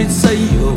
lalapit 0.00 0.16
sa'yo 0.16 0.72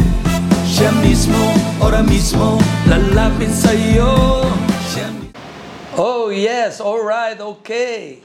Siya 0.68 0.92
mismo, 1.00 1.40
ora 1.80 2.04
mismo 2.04 2.60
lalapit 2.92 3.56
sa'yo 3.56 4.44
Siya 4.92 5.08
Oh 5.96 6.28
yes, 6.28 6.84
all 6.84 7.00
right, 7.00 7.40
okay. 7.40 8.20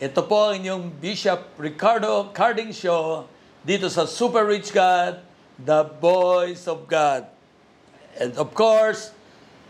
Ito 0.00 0.24
po 0.24 0.48
ang 0.48 0.64
inyong 0.64 0.96
Bishop 0.96 1.44
Ricardo 1.60 2.32
Carding 2.32 2.72
Show 2.72 3.28
dito 3.60 3.92
sa 3.92 4.08
Super 4.08 4.48
Rich 4.48 4.72
God, 4.72 5.20
The 5.60 5.84
Voice 6.00 6.64
of 6.64 6.88
God. 6.88 7.28
And 8.16 8.32
of 8.40 8.56
course, 8.56 9.12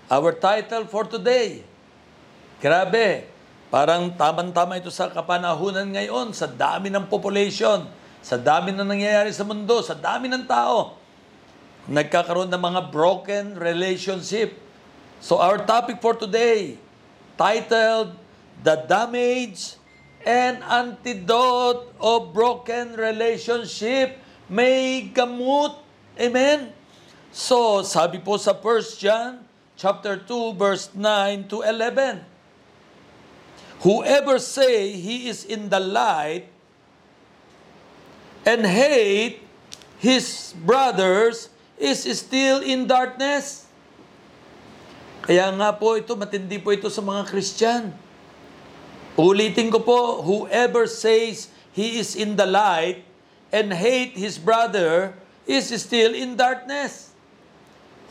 our 0.06 0.30
title 0.38 0.86
for 0.86 1.02
today. 1.02 1.66
Grabe, 2.62 3.26
parang 3.74 4.14
tamang-tama 4.14 4.78
ito 4.78 4.94
sa 4.94 5.10
kapanahunan 5.10 5.90
ngayon, 5.98 6.30
sa 6.30 6.46
dami 6.46 6.94
ng 6.94 7.10
population, 7.10 7.90
sa 8.20 8.36
dami 8.36 8.72
na 8.72 8.84
nangyayari 8.84 9.32
sa 9.32 9.44
mundo, 9.44 9.80
sa 9.80 9.96
dami 9.96 10.28
ng 10.28 10.44
tao. 10.44 10.96
Nagkakaroon 11.88 12.52
ng 12.52 12.62
mga 12.62 12.82
broken 12.92 13.56
relationship. 13.56 14.54
So 15.20 15.40
our 15.40 15.60
topic 15.64 15.98
for 16.04 16.16
today, 16.16 16.76
titled 17.40 18.16
The 18.60 18.84
Damage 18.84 19.80
and 20.24 20.60
Antidote 20.60 21.96
of 21.96 22.36
Broken 22.36 22.96
Relationship 22.96 24.20
May 24.50 25.08
Gamot. 25.08 25.80
Amen? 26.20 26.76
So, 27.30 27.86
sabi 27.86 28.18
po 28.18 28.34
sa 28.36 28.52
1 28.52 28.98
John 28.98 29.46
chapter 29.78 30.18
2 30.18 30.58
verse 30.58 30.90
9 30.92 31.46
to 31.48 31.62
11. 31.62 32.20
Whoever 33.86 34.36
say 34.36 34.92
he 34.92 35.30
is 35.30 35.46
in 35.46 35.72
the 35.72 35.80
light 35.80 36.49
and 38.46 38.64
hate 38.64 39.44
his 40.00 40.56
brothers 40.64 41.52
is 41.76 42.04
still 42.16 42.64
in 42.64 42.88
darkness. 42.88 43.68
Kaya 45.20 45.52
nga 45.52 45.76
po 45.76 46.00
ito, 46.00 46.16
matindi 46.16 46.56
po 46.56 46.72
ito 46.72 46.88
sa 46.88 47.04
mga 47.04 47.28
Christian. 47.28 47.92
Ulitin 49.20 49.68
ko 49.68 49.84
po, 49.84 50.24
whoever 50.24 50.88
says 50.88 51.52
he 51.76 52.00
is 52.00 52.16
in 52.16 52.40
the 52.40 52.48
light 52.48 53.04
and 53.52 53.76
hate 53.76 54.16
his 54.16 54.40
brother 54.40 55.12
is 55.44 55.68
still 55.76 56.16
in 56.16 56.40
darkness. 56.40 57.12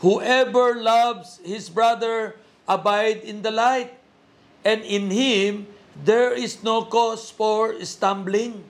Whoever 0.00 0.78
loves 0.78 1.42
his 1.42 1.66
brother 1.66 2.38
abide 2.70 3.26
in 3.26 3.42
the 3.42 3.50
light, 3.50 3.90
and 4.62 4.80
in 4.86 5.10
him 5.10 5.66
there 5.98 6.30
is 6.30 6.62
no 6.62 6.86
cause 6.86 7.28
for 7.28 7.74
stumbling. 7.82 8.64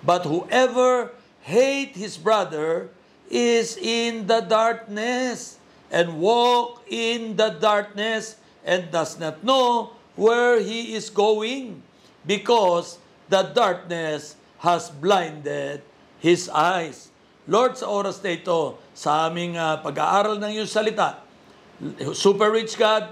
But 0.00 0.24
whoever 0.24 1.12
hate 1.44 1.96
his 1.96 2.16
brother 2.16 2.88
is 3.28 3.76
in 3.76 4.26
the 4.26 4.40
darkness 4.40 5.60
and 5.92 6.20
walk 6.20 6.82
in 6.88 7.36
the 7.36 7.54
darkness 7.56 8.36
and 8.64 8.90
does 8.90 9.18
not 9.18 9.44
know 9.44 9.96
where 10.16 10.60
he 10.60 10.94
is 10.94 11.08
going 11.08 11.82
because 12.24 12.98
the 13.28 13.42
darkness 13.54 14.36
has 14.60 14.90
blinded 14.90 15.80
his 16.20 16.48
eyes. 16.52 17.08
Lord, 17.48 17.74
sa 17.80 17.88
oras 17.88 18.20
na 18.20 18.36
ito, 18.36 18.76
sa 18.92 19.26
aming 19.26 19.56
ah, 19.56 19.80
pag-aaral 19.80 20.36
ng 20.36 20.60
iyong 20.60 20.70
salita, 20.70 21.24
Super 22.12 22.52
Rich 22.52 22.76
God, 22.76 23.08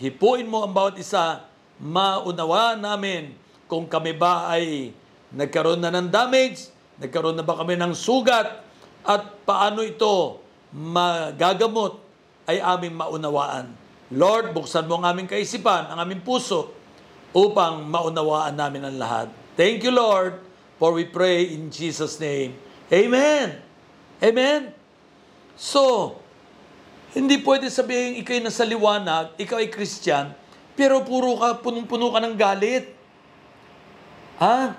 hipuin 0.00 0.48
mo 0.48 0.64
ang 0.64 0.72
bawat 0.72 0.96
isa, 0.96 1.44
maunawa 1.76 2.72
namin 2.74 3.36
kung 3.68 3.84
kami 3.84 4.16
ba 4.16 4.48
ay 4.48 4.96
nagkaroon 5.34 5.82
na 5.82 5.90
ng 5.90 6.10
damage, 6.12 6.70
nagkaroon 7.00 7.34
na 7.34 7.44
ba 7.46 7.58
kami 7.58 7.74
ng 7.74 7.94
sugat, 7.96 8.62
at 9.06 9.22
paano 9.46 9.86
ito 9.86 10.42
magagamot 10.74 12.02
ay 12.46 12.58
aming 12.62 12.94
maunawaan. 12.94 13.70
Lord, 14.14 14.54
buksan 14.54 14.86
mo 14.86 15.02
ang 15.02 15.14
aming 15.14 15.26
kaisipan, 15.26 15.90
ang 15.90 15.98
aming 15.98 16.22
puso, 16.22 16.70
upang 17.34 17.86
maunawaan 17.90 18.54
namin 18.54 18.86
ang 18.86 18.96
lahat. 18.96 19.28
Thank 19.58 19.82
you, 19.82 19.90
Lord, 19.90 20.38
for 20.78 20.94
we 20.94 21.08
pray 21.08 21.48
in 21.50 21.74
Jesus' 21.74 22.22
name. 22.22 22.54
Amen. 22.92 23.58
Amen. 24.22 24.70
So, 25.58 26.14
hindi 27.16 27.40
pwede 27.40 27.72
sabihin 27.72 28.20
ikay 28.20 28.44
nasa 28.44 28.62
liwanag, 28.62 29.34
ikaw 29.40 29.58
ay 29.58 29.72
Christian, 29.72 30.36
pero 30.76 31.00
puro 31.02 31.40
ka, 31.40 31.58
punong-puno 31.64 32.12
ka 32.12 32.20
ng 32.20 32.36
galit. 32.36 32.92
Ha? 34.36 34.76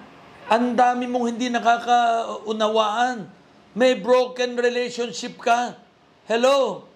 Ang 0.48 0.80
dami 0.80 1.12
mong 1.12 1.36
hindi 1.36 1.52
nakakaunawaan. 1.52 3.28
May 3.76 4.00
broken 4.00 4.56
relationship 4.56 5.38
ka. 5.44 5.76
Hello? 6.24 6.88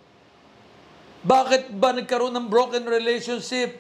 Bakit 1.22 1.76
ba 1.76 1.92
nagkaroon 1.94 2.34
ng 2.34 2.48
broken 2.48 2.88
relationship? 2.88 3.78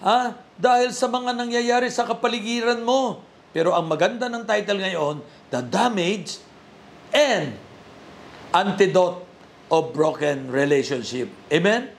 Ha? 0.00 0.34
Dahil 0.56 0.90
sa 0.96 1.06
mga 1.06 1.36
nangyayari 1.36 1.92
sa 1.92 2.08
kapaligiran 2.08 2.80
mo. 2.80 3.20
Pero 3.52 3.76
ang 3.76 3.86
maganda 3.86 4.26
ng 4.32 4.42
title 4.48 4.80
ngayon, 4.82 5.20
The 5.52 5.60
Damage 5.68 6.40
and 7.12 7.54
Antidote 8.50 9.22
of 9.68 9.92
Broken 9.92 10.48
Relationship. 10.48 11.28
Amen? 11.52 11.92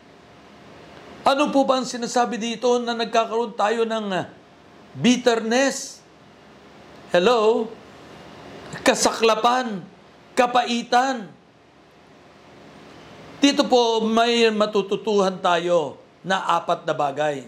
Ano 1.22 1.54
po 1.54 1.70
ba 1.70 1.80
ang 1.80 1.88
sinasabi 1.88 2.42
dito 2.42 2.82
na 2.82 2.98
nagkakaroon 2.98 3.54
tayo 3.54 3.86
ng 3.86 4.06
ah, 4.10 4.26
bitterness? 4.98 6.01
Hello? 7.12 7.68
Kasaklapan, 8.88 9.84
kapaitan. 10.32 11.28
Dito 13.44 13.68
po 13.68 14.00
may 14.00 14.48
matututuhan 14.48 15.36
tayo 15.44 16.00
na 16.24 16.40
apat 16.56 16.88
na 16.88 16.96
bagay. 16.96 17.44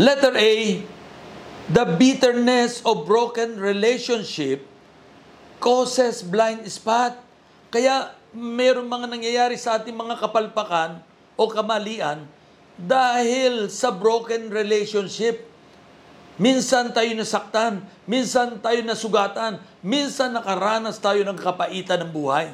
Letter 0.00 0.32
A, 0.40 0.80
the 1.68 1.84
bitterness 2.00 2.80
of 2.88 3.04
broken 3.04 3.60
relationship 3.60 4.64
causes 5.60 6.24
blind 6.24 6.64
spot. 6.64 7.12
Kaya 7.68 8.16
mayroong 8.32 8.88
mga 8.88 9.06
nangyayari 9.20 9.60
sa 9.60 9.76
ating 9.76 9.92
mga 9.92 10.16
kapalpakan 10.16 11.04
o 11.36 11.44
kamalian 11.44 12.24
dahil 12.80 13.68
sa 13.68 13.92
broken 13.92 14.48
relationship. 14.48 15.49
Minsan 16.40 16.96
tayo 16.96 17.12
nasaktan, 17.12 17.84
minsan 18.08 18.56
tayo 18.64 18.80
nasugatan, 18.80 19.60
minsan 19.84 20.32
nakaranas 20.32 20.96
tayo 20.96 21.20
ng 21.20 21.36
kapaitan 21.36 22.00
ng 22.00 22.10
buhay. 22.16 22.48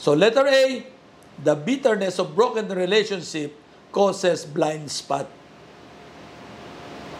So 0.00 0.16
letter 0.16 0.48
A, 0.48 0.88
the 1.36 1.52
bitterness 1.52 2.16
of 2.16 2.32
broken 2.32 2.64
relationship 2.72 3.52
causes 3.92 4.48
blind 4.48 4.88
spot. 4.88 5.28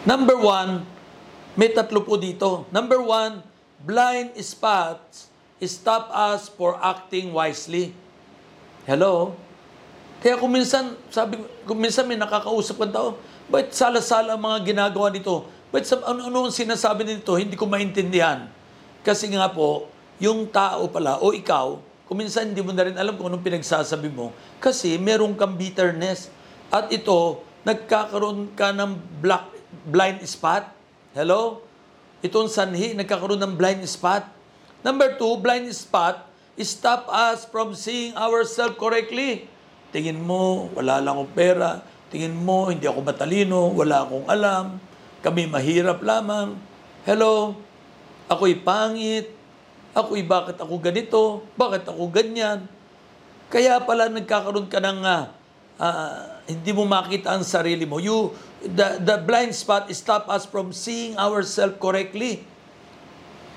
Number 0.09 0.33
one, 0.41 0.89
may 1.53 1.69
tatlo 1.69 2.01
po 2.01 2.17
dito. 2.17 2.65
Number 2.73 3.05
one, 3.05 3.45
blind 3.85 4.33
spots 4.41 5.29
stop 5.61 6.09
us 6.09 6.49
for 6.49 6.81
acting 6.81 7.29
wisely. 7.29 7.93
Hello? 8.89 9.37
Kaya 10.21 10.41
kung 10.41 10.49
minsan, 10.49 10.97
sabi, 11.13 11.37
kung 11.69 11.77
minsan 11.77 12.09
may 12.09 12.17
nakakausap 12.17 12.81
kang 12.81 12.93
tao, 12.93 13.09
ba't 13.45 13.69
sala-sala 13.69 14.33
ang 14.33 14.41
mga 14.41 14.73
ginagawa 14.73 15.13
nito? 15.13 15.45
Ba't 15.75 15.83
sa, 15.83 15.99
ano, 16.07 16.31
ano 16.31 16.47
sinasabi 16.47 17.03
nito? 17.03 17.35
Hindi 17.35 17.59
ko 17.59 17.67
maintindihan. 17.67 18.47
Kasi 19.03 19.27
nga 19.35 19.51
po, 19.51 19.91
yung 20.23 20.47
tao 20.47 20.87
pala, 20.87 21.19
o 21.19 21.35
ikaw, 21.35 21.75
kung 22.07 22.23
minsan 22.23 22.47
hindi 22.47 22.63
mo 22.63 22.71
na 22.71 22.87
rin 22.87 22.95
alam 22.95 23.19
kung 23.19 23.27
anong 23.27 23.43
pinagsasabi 23.43 24.07
mo, 24.07 24.31
kasi 24.63 24.95
meron 24.95 25.35
kang 25.35 25.59
bitterness. 25.59 26.31
At 26.71 26.95
ito, 26.95 27.43
nagkakaroon 27.67 28.55
ka 28.55 28.71
ng 28.71 29.19
black, 29.19 29.51
blind 29.83 30.23
spot. 30.23 30.71
Hello? 31.11 31.59
Itong 32.23 32.47
sanhi, 32.47 32.95
nagkakaroon 32.95 33.43
ng 33.43 33.59
blind 33.59 33.83
spot. 33.83 34.31
Number 34.79 35.19
two, 35.19 35.35
blind 35.43 35.67
spot 35.75 36.31
stop 36.63 37.11
us 37.11 37.43
from 37.43 37.75
seeing 37.75 38.15
ourselves 38.15 38.79
correctly. 38.79 39.51
Tingin 39.91 40.23
mo, 40.23 40.71
wala 40.71 41.03
lang 41.03 41.19
akong 41.19 41.35
pera. 41.35 41.83
Tingin 42.07 42.31
mo, 42.31 42.71
hindi 42.71 42.87
ako 42.87 43.03
matalino, 43.03 43.75
wala 43.75 44.07
akong 44.07 44.23
alam. 44.31 44.79
Kami 45.25 45.49
mahirap 45.49 46.05
lamang. 46.05 46.53
Hello? 47.01 47.57
Ako'y 48.29 48.61
pangit. 48.61 49.33
Ako'y 49.97 50.21
bakit 50.21 50.61
ako 50.61 50.77
ganito? 50.77 51.41
Bakit 51.57 51.89
ako 51.89 52.13
ganyan? 52.13 52.69
Kaya 53.49 53.81
pala 53.81 54.05
nagkakaroon 54.05 54.69
ka 54.69 54.77
ng 54.77 55.01
ah, 55.01 55.25
hindi 56.45 56.69
mo 56.77 56.85
makita 56.85 57.33
ang 57.33 57.41
sarili 57.41 57.89
mo. 57.89 57.97
You, 57.97 58.37
the, 58.61 59.01
the 59.01 59.17
blind 59.17 59.57
spot 59.57 59.89
stop 59.97 60.29
us 60.29 60.45
from 60.45 60.69
seeing 60.69 61.17
ourselves 61.17 61.81
correctly. 61.81 62.45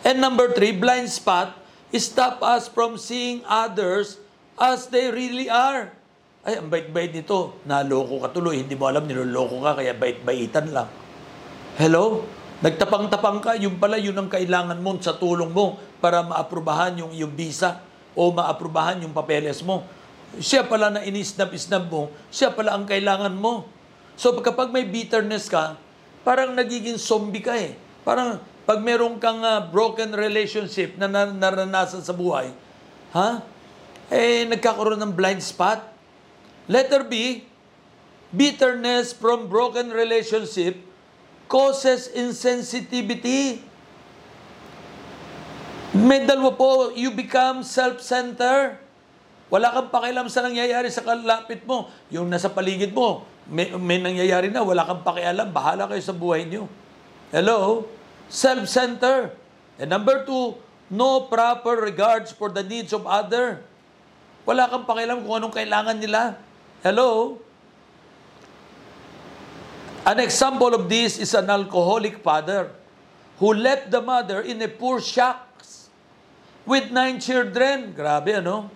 And 0.09 0.25
number 0.25 0.57
three, 0.57 0.73
blind 0.73 1.13
spot 1.13 1.53
stop 1.93 2.41
us 2.41 2.65
from 2.65 2.97
seeing 2.97 3.45
others 3.45 4.17
as 4.57 4.89
they 4.89 5.13
really 5.13 5.53
are. 5.53 5.93
Ay, 6.49 6.57
ang 6.57 6.73
bait-bait 6.73 7.13
nito. 7.13 7.61
Naloko 7.69 8.25
ka 8.25 8.33
tuloy. 8.33 8.65
Hindi 8.65 8.73
mo 8.73 8.89
alam, 8.89 9.05
niloloko 9.05 9.61
ka, 9.61 9.85
kaya 9.85 9.93
bait-baitan 9.93 10.73
lang. 10.73 10.89
Hello? 11.79 12.27
Nagtapang-tapang 12.59 13.39
ka, 13.39 13.55
yung 13.55 13.79
pala 13.79 14.03
yun 14.03 14.19
ang 14.19 14.27
kailangan 14.27 14.83
mo 14.83 14.99
sa 14.99 15.15
tulong 15.15 15.55
mo 15.55 15.79
para 16.03 16.27
maaprubahan 16.27 16.99
yung, 16.99 17.15
yung 17.15 17.31
visa 17.31 17.79
o 18.19 18.35
maaprubahan 18.35 18.99
yung 19.07 19.15
papeles 19.15 19.63
mo. 19.63 19.87
Siya 20.43 20.67
pala 20.67 20.91
na 20.91 21.07
inisnap-isnap 21.07 21.87
mo, 21.87 22.11
siya 22.35 22.51
pala 22.51 22.75
ang 22.75 22.83
kailangan 22.83 23.31
mo. 23.31 23.71
So 24.19 24.35
kapag 24.43 24.75
may 24.75 24.91
bitterness 24.91 25.47
ka, 25.47 25.79
parang 26.27 26.59
nagiging 26.59 26.99
zombie 26.99 27.47
ka 27.47 27.55
eh. 27.55 27.79
Parang 28.03 28.43
pag 28.67 28.83
meron 28.83 29.23
kang 29.23 29.47
ah, 29.47 29.63
broken 29.63 30.19
relationship 30.19 30.99
na 30.99 31.07
na- 31.07 31.31
naranasan 31.31 32.03
sa 32.03 32.11
buhay, 32.11 32.51
ha? 33.15 33.39
Eh, 34.11 34.51
nagkakaroon 34.51 34.99
ng 34.99 35.15
blind 35.15 35.47
spot. 35.47 35.79
Letter 36.67 37.07
B, 37.07 37.47
bitterness 38.35 39.15
from 39.15 39.47
broken 39.47 39.95
relationship 39.95 40.88
causes 41.49 42.13
insensitivity. 42.13 43.65
May 45.97 46.29
dalawa 46.29 46.53
po, 46.53 46.93
you 46.93 47.11
become 47.11 47.65
self-centered. 47.65 48.77
Wala 49.49 49.73
kang 49.73 49.89
pakialam 49.89 50.29
sa 50.29 50.45
nangyayari 50.45 50.93
sa 50.93 51.01
kalapit 51.01 51.65
mo. 51.65 51.89
Yung 52.13 52.29
nasa 52.29 52.53
paligid 52.53 52.93
mo, 52.93 53.25
may, 53.49 53.73
may 53.81 53.97
nangyayari 53.97 54.53
na, 54.53 54.61
wala 54.61 54.85
kang 54.85 55.01
pakialam. 55.01 55.49
Bahala 55.49 55.89
kayo 55.89 56.05
sa 56.05 56.13
buhay 56.13 56.45
niyo. 56.45 56.69
Hello? 57.33 57.89
Self-centered. 58.29 59.33
And 59.81 59.89
number 59.89 60.29
two, 60.29 60.61
no 60.93 61.25
proper 61.33 61.81
regards 61.81 62.29
for 62.29 62.53
the 62.53 62.61
needs 62.61 62.93
of 62.93 63.09
other. 63.09 63.65
Wala 64.45 64.69
kang 64.69 64.85
pakialam 64.85 65.25
kung 65.25 65.41
anong 65.41 65.57
kailangan 65.57 65.97
nila. 65.97 66.37
Hello? 66.85 67.41
An 70.09 70.25
example 70.25 70.73
of 70.73 70.89
this 70.89 71.21
is 71.21 71.37
an 71.37 71.53
alcoholic 71.53 72.25
father 72.25 72.73
who 73.37 73.53
left 73.53 73.93
the 73.93 74.01
mother 74.01 74.41
in 74.41 74.57
a 74.65 74.69
poor 74.73 75.05
shacks 75.05 75.93
with 76.65 76.89
nine 76.89 77.21
children. 77.21 77.93
Grabe, 77.93 78.41
ano? 78.41 78.73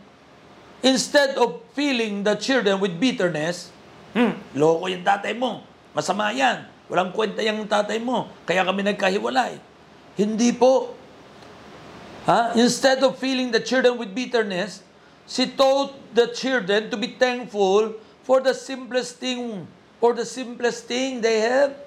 Instead 0.84 1.40
of 1.40 1.64
filling 1.72 2.20
the 2.20 2.36
children 2.36 2.76
with 2.84 3.00
bitterness, 3.00 3.72
hmm, 4.12 4.36
loko 4.52 4.92
yung 4.92 5.00
tatay 5.00 5.32
mo. 5.32 5.64
Masama 5.96 6.36
yan. 6.36 6.68
Walang 6.92 7.16
kwenta 7.16 7.40
yung 7.40 7.64
tatay 7.64 7.96
mo. 7.96 8.28
Kaya 8.44 8.60
kami 8.68 8.84
nagkahiwalay. 8.92 9.56
Hindi 10.20 10.52
po. 10.52 10.92
Ha? 12.28 12.52
Instead 12.60 13.00
of 13.00 13.16
filling 13.16 13.48
the 13.48 13.64
children 13.64 13.96
with 13.96 14.12
bitterness, 14.12 14.84
she 15.24 15.48
taught 15.48 15.96
the 16.12 16.28
children 16.36 16.92
to 16.92 17.00
be 17.00 17.16
thankful 17.16 17.96
for 18.20 18.44
the 18.44 18.52
simplest 18.52 19.16
thing, 19.16 19.64
for 20.02 20.18
the 20.18 20.26
simplest 20.26 20.90
thing 20.90 21.22
they 21.22 21.46
have. 21.46 21.78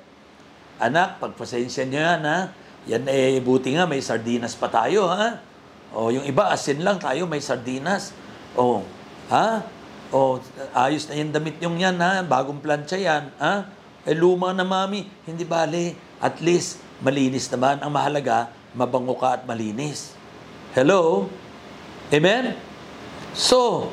Anak, 0.80 1.20
pagpasensya 1.20 1.84
niyo 1.84 2.00
yan, 2.00 2.24
ha? 2.24 2.48
Yan 2.88 3.04
eh, 3.12 3.44
buti 3.44 3.76
nga, 3.76 3.84
may 3.84 4.00
sardinas 4.00 4.56
pa 4.56 4.72
tayo, 4.72 5.12
ha? 5.12 5.44
O, 5.92 6.16
yung 6.16 6.24
iba, 6.24 6.48
asin 6.48 6.80
lang 6.80 6.96
tayo, 6.96 7.28
may 7.28 7.44
sardinas. 7.44 8.16
O, 8.56 8.88
ha? 9.28 9.68
O, 10.16 10.40
ayos 10.72 11.12
na 11.12 11.20
yung 11.20 11.36
damit 11.36 11.60
yung 11.60 11.76
yan, 11.76 12.00
ha? 12.00 12.24
Bagong 12.24 12.64
plancha 12.64 12.96
yan, 12.96 13.36
ha? 13.36 13.68
Eh, 14.08 14.16
luma 14.16 14.56
na, 14.56 14.64
mami. 14.64 15.12
Hindi 15.28 15.44
bale. 15.44 16.00
At 16.24 16.40
least, 16.40 16.80
malinis 17.04 17.52
naman. 17.52 17.84
Ang 17.84 17.92
mahalaga, 17.92 18.48
mabango 18.72 19.20
ka 19.20 19.40
at 19.40 19.44
malinis. 19.44 20.16
Hello? 20.72 21.28
Amen? 22.16 22.56
So, 23.36 23.92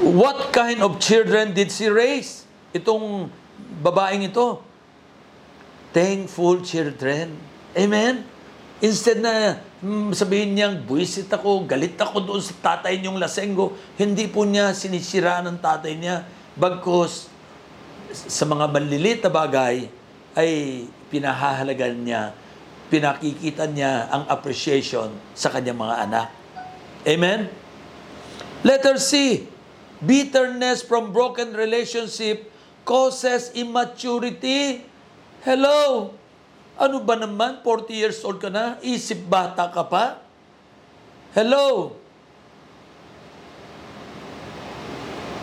what 0.00 0.52
kind 0.52 0.84
of 0.84 1.02
children 1.02 1.52
did 1.52 1.72
she 1.72 1.90
raise? 1.90 2.37
Itong 2.72 3.32
babaeng 3.80 4.28
ito. 4.28 4.60
Thankful 5.92 6.60
children. 6.62 7.32
Amen? 7.72 8.26
Instead 8.78 9.18
na 9.18 9.58
mm, 9.82 10.14
sabihin 10.14 10.54
niyang, 10.54 10.86
buwisit 10.86 11.26
ako, 11.32 11.66
galit 11.66 11.98
ako 11.98 12.22
doon 12.22 12.42
sa 12.44 12.54
tatay 12.54 13.02
niyong 13.02 13.18
lasenggo, 13.18 13.74
hindi 13.98 14.30
po 14.30 14.46
niya 14.46 14.70
sinisira 14.70 15.42
ng 15.42 15.58
tatay 15.58 15.98
niya. 15.98 16.22
Bagkus, 16.54 17.26
sa 18.14 18.44
mga 18.46 18.70
maliliit 18.70 19.20
na 19.26 19.32
bagay, 19.34 19.90
ay 20.38 20.50
pinahahalagan 21.10 21.98
niya, 21.98 22.30
pinakikita 22.86 23.66
niya 23.66 24.06
ang 24.12 24.30
appreciation 24.30 25.10
sa 25.34 25.50
kanyang 25.50 25.82
mga 25.82 25.96
anak. 26.06 26.28
Amen? 27.02 27.50
Letter 28.62 29.02
C, 29.02 29.42
bitterness 29.98 30.86
from 30.86 31.10
broken 31.10 31.50
relationship 31.54 32.46
causes 32.88 33.52
immaturity. 33.52 34.80
Hello? 35.44 36.08
Ano 36.80 37.04
ba 37.04 37.20
naman? 37.20 37.60
40 37.60 37.92
years 37.92 38.24
old 38.24 38.40
ka 38.40 38.48
na? 38.48 38.80
Isip 38.80 39.28
bata 39.28 39.68
ka 39.68 39.84
pa? 39.84 40.16
Hello? 41.36 41.92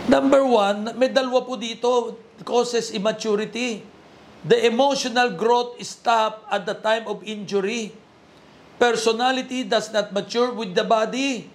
Number 0.09 0.41
one, 0.41 0.97
may 0.97 1.13
dalawa 1.13 1.45
po 1.45 1.53
dito, 1.53 2.17
causes 2.41 2.89
immaturity. 2.89 3.85
The 4.41 4.65
emotional 4.65 5.37
growth 5.37 5.77
stop 5.85 6.49
at 6.49 6.65
the 6.65 6.73
time 6.73 7.05
of 7.05 7.21
injury. 7.21 7.93
Personality 8.81 9.65
does 9.65 9.93
not 9.93 10.09
mature 10.13 10.49
with 10.49 10.73
the 10.73 10.85
body. 10.85 11.49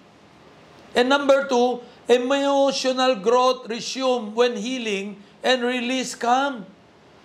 And 0.95 1.07
number 1.07 1.47
two, 1.47 1.79
emotional 2.11 3.19
growth 3.23 3.67
resume 3.71 4.35
when 4.35 4.59
healing 4.59 5.19
and 5.41 5.59
release 5.65 6.13
come. 6.13 6.65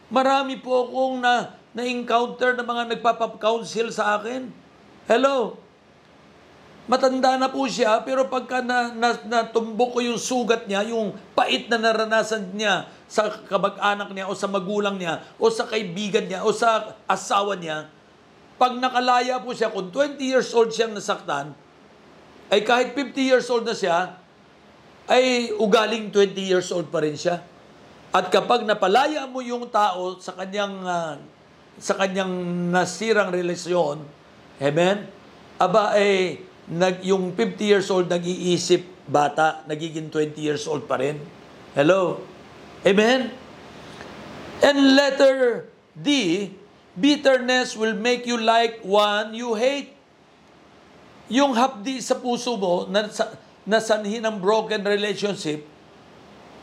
Marami 0.08 0.60
po 0.60 0.88
akong 0.88 1.20
na, 1.20 1.56
na-encounter 1.76 2.56
na 2.56 2.64
mga 2.64 2.96
nagpapap-counsel 2.96 3.92
sa 3.92 4.16
akin. 4.20 4.48
Hello? 5.06 5.60
Matanda 6.86 7.34
na 7.34 7.50
po 7.50 7.66
siya, 7.66 7.98
pero 8.06 8.30
pagka 8.30 8.62
na, 8.62 8.94
na, 8.94 9.18
natumbok 9.18 9.98
ko 9.98 10.00
yung 10.00 10.20
sugat 10.22 10.70
niya, 10.70 10.86
yung 10.86 11.10
pait 11.34 11.66
na 11.66 11.82
naranasan 11.82 12.54
niya 12.54 12.86
sa 13.10 13.26
kamag-anak 13.26 14.14
niya 14.14 14.30
o 14.30 14.38
sa 14.38 14.46
magulang 14.46 14.94
niya 14.94 15.22
o 15.38 15.50
sa 15.50 15.66
kaibigan 15.66 16.30
niya 16.30 16.46
o 16.46 16.54
sa 16.54 16.94
asawa 17.10 17.58
niya, 17.58 17.90
pag 18.56 18.72
nakalaya 18.78 19.42
po 19.42 19.52
siya, 19.52 19.68
kung 19.68 19.92
20 19.92 20.16
years 20.22 20.48
old 20.56 20.72
siyang 20.72 20.96
nasaktan, 20.96 21.52
ay 22.48 22.62
kahit 22.62 22.94
50 22.94 23.18
years 23.18 23.46
old 23.50 23.66
na 23.68 23.76
siya, 23.76 24.16
ay 25.10 25.52
ugaling 25.58 26.08
20 26.08 26.38
years 26.38 26.70
old 26.72 26.88
pa 26.88 27.04
rin 27.04 27.18
siya. 27.18 27.42
At 28.16 28.32
kapag 28.32 28.64
napalaya 28.64 29.28
mo 29.28 29.44
yung 29.44 29.68
tao 29.68 30.16
sa 30.16 30.32
kanyang 30.32 30.74
ah, 30.88 31.20
sa 31.76 31.92
kanyang 32.00 32.32
nasirang 32.72 33.28
relasyon, 33.28 34.00
amen? 34.56 35.04
Aba 35.60 35.92
ay 35.92 36.40
nag 36.72 37.04
yung 37.04 37.36
50 37.36 37.60
years 37.60 37.92
old 37.92 38.08
nag-iisip 38.08 38.80
bata, 39.04 39.68
nagiging 39.68 40.08
20 40.08 40.32
years 40.40 40.64
old 40.64 40.88
pa 40.88 40.96
rin. 40.96 41.20
Hello. 41.76 42.24
Amen. 42.88 43.28
And 44.64 44.96
letter 44.96 45.68
D, 45.92 46.08
bitterness 46.96 47.76
will 47.76 47.92
make 47.92 48.24
you 48.24 48.40
like 48.40 48.80
one 48.80 49.36
you 49.36 49.52
hate. 49.52 49.92
Yung 51.28 51.52
hapdi 51.52 52.00
sa 52.00 52.16
puso 52.16 52.56
mo 52.56 52.88
na, 52.88 53.12
sa, 53.12 53.36
na 53.68 53.76
sanhi 53.76 54.24
ng 54.24 54.40
broken 54.40 54.80
relationship 54.80 55.68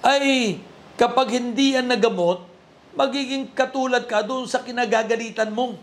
ay 0.02 0.58
kapag 1.00 1.38
hindi 1.38 1.76
yan 1.78 1.90
nagamot, 1.90 2.46
magiging 2.94 3.50
katulad 3.52 4.06
ka 4.06 4.22
doon 4.22 4.46
sa 4.46 4.62
kinagagalitan 4.62 5.50
mo. 5.50 5.78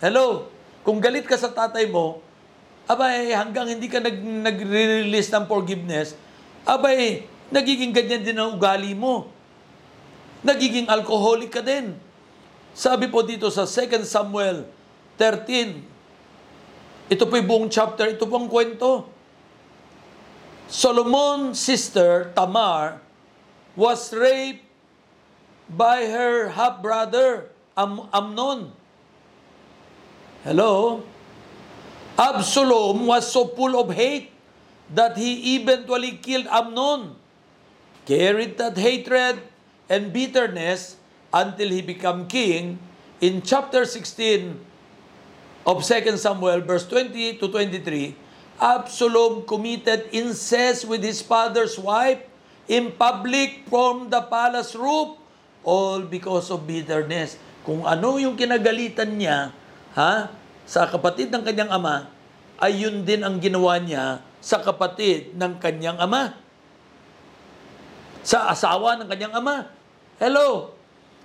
Hello? 0.00 0.48
Kung 0.86 1.02
galit 1.02 1.28
ka 1.28 1.36
sa 1.36 1.52
tatay 1.52 1.90
mo, 1.90 2.24
abay, 2.88 3.36
hanggang 3.36 3.68
hindi 3.68 3.92
ka 3.92 4.00
nag, 4.00 4.16
nag-release 4.16 5.28
ng 5.28 5.44
forgiveness, 5.44 6.16
abay, 6.64 7.28
nagiging 7.52 7.92
ganyan 7.92 8.24
din 8.24 8.36
ang 8.40 8.56
ugali 8.56 8.96
mo. 8.96 9.28
Nagiging 10.40 10.88
alcoholic 10.88 11.52
ka 11.52 11.60
din. 11.60 11.92
Sabi 12.72 13.10
po 13.10 13.26
dito 13.26 13.50
sa 13.52 13.66
2 13.66 14.06
Samuel 14.06 14.64
13, 15.20 17.10
ito 17.10 17.24
po 17.26 17.34
yung 17.36 17.48
buong 17.48 17.68
chapter, 17.68 18.06
ito 18.14 18.24
po 18.24 18.38
ang 18.38 18.48
kwento. 18.48 19.08
Solomon's 20.68 21.56
sister, 21.56 22.30
Tamar, 22.36 23.00
was 23.78 24.10
raped 24.10 24.66
by 25.70 26.02
her 26.10 26.50
half-brother, 26.50 27.46
Am- 27.78 28.10
Amnon. 28.10 28.74
Hello? 30.42 31.06
Absalom 32.18 33.06
was 33.06 33.30
so 33.30 33.46
full 33.46 33.78
of 33.78 33.94
hate 33.94 34.34
that 34.90 35.14
he 35.14 35.62
eventually 35.62 36.18
killed 36.18 36.50
Amnon, 36.50 37.14
carried 38.02 38.58
that 38.58 38.74
hatred 38.74 39.38
and 39.86 40.10
bitterness 40.12 40.98
until 41.30 41.70
he 41.70 41.78
became 41.78 42.26
king 42.26 42.82
in 43.20 43.42
chapter 43.46 43.86
16 43.86 44.58
of 45.62 45.86
2 45.86 46.16
Samuel 46.18 46.66
verse 46.66 46.82
20 46.88 47.38
to 47.38 47.46
23, 47.46 48.16
Absalom 48.58 49.46
committed 49.46 50.10
incest 50.10 50.82
with 50.90 51.04
his 51.04 51.22
father's 51.22 51.78
wife 51.78 52.27
in 52.68 52.92
public 52.94 53.64
from 53.66 54.12
the 54.12 54.20
palace 54.28 54.76
roof, 54.76 55.16
all 55.64 56.04
because 56.04 56.52
of 56.52 56.68
bitterness. 56.68 57.40
kung 57.68 57.84
ano 57.84 58.16
yung 58.16 58.32
kinagalitan 58.32 59.20
niya, 59.20 59.52
ha, 59.92 60.32
sa 60.64 60.88
kapatid 60.88 61.28
ng 61.28 61.44
kanyang 61.44 61.68
ama, 61.68 62.08
ay 62.56 62.80
yun 62.80 63.04
din 63.04 63.20
ang 63.20 63.36
ginawa 63.36 63.76
niya 63.76 64.24
sa 64.40 64.64
kapatid 64.64 65.36
ng 65.36 65.60
kanyang 65.60 66.00
ama. 66.00 66.32
Sa 68.24 68.48
asawa 68.48 68.96
ng 68.96 69.08
kanyang 69.08 69.36
ama. 69.36 69.68
Hello! 70.16 70.72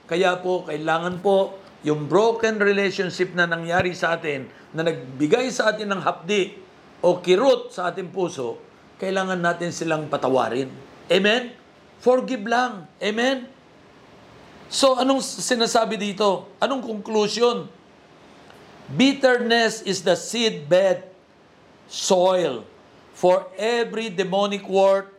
Kaya 0.04 0.36
po, 0.44 0.68
kailangan 0.68 1.24
po 1.24 1.56
yung 1.88 2.12
broken 2.12 2.60
relationship 2.60 3.32
na 3.32 3.48
nangyari 3.48 3.96
sa 3.96 4.20
atin, 4.20 4.48
na 4.76 4.84
nagbigay 4.84 5.48
sa 5.48 5.72
atin 5.72 5.96
ng 5.96 6.02
hapdi 6.04 6.60
o 7.00 7.24
kirot 7.24 7.72
sa 7.72 7.88
ating 7.88 8.12
puso, 8.12 8.60
kailangan 9.00 9.40
natin 9.40 9.72
silang 9.72 10.12
patawarin. 10.12 10.68
Amen? 11.14 11.54
Forgive 12.02 12.42
lang. 12.50 12.90
Amen? 12.98 13.46
So, 14.74 14.98
anong 14.98 15.22
sinasabi 15.22 16.02
dito? 16.02 16.50
Anong 16.58 16.82
conclusion? 16.82 17.70
Bitterness 18.90 19.86
is 19.86 20.02
the 20.02 20.18
seedbed 20.18 21.06
soil. 21.86 22.66
For 23.14 23.46
every 23.62 24.10
demonic 24.10 24.66
work, 24.66 25.14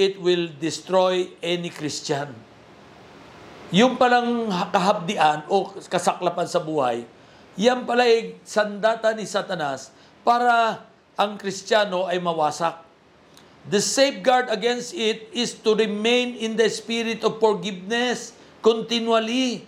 it 0.00 0.16
will 0.16 0.48
destroy 0.56 1.28
any 1.44 1.68
Christian. 1.68 2.32
Yung 3.68 4.00
palang 4.00 4.48
kahabdian 4.72 5.44
o 5.52 5.68
kasaklapan 5.68 6.48
sa 6.48 6.62
buhay, 6.62 7.04
yan 7.54 7.84
pala 7.84 8.08
ay 8.08 8.38
sandata 8.42 9.14
ni 9.14 9.28
Satanas 9.28 9.94
para 10.26 10.82
ang 11.14 11.38
Kristiyano 11.38 12.06
ay 12.08 12.18
mawasak. 12.18 12.83
The 13.64 13.80
safeguard 13.80 14.52
against 14.52 14.92
it 14.92 15.32
is 15.32 15.56
to 15.64 15.72
remain 15.72 16.36
in 16.36 16.56
the 16.56 16.68
spirit 16.68 17.24
of 17.24 17.40
forgiveness 17.40 18.36
continually. 18.60 19.64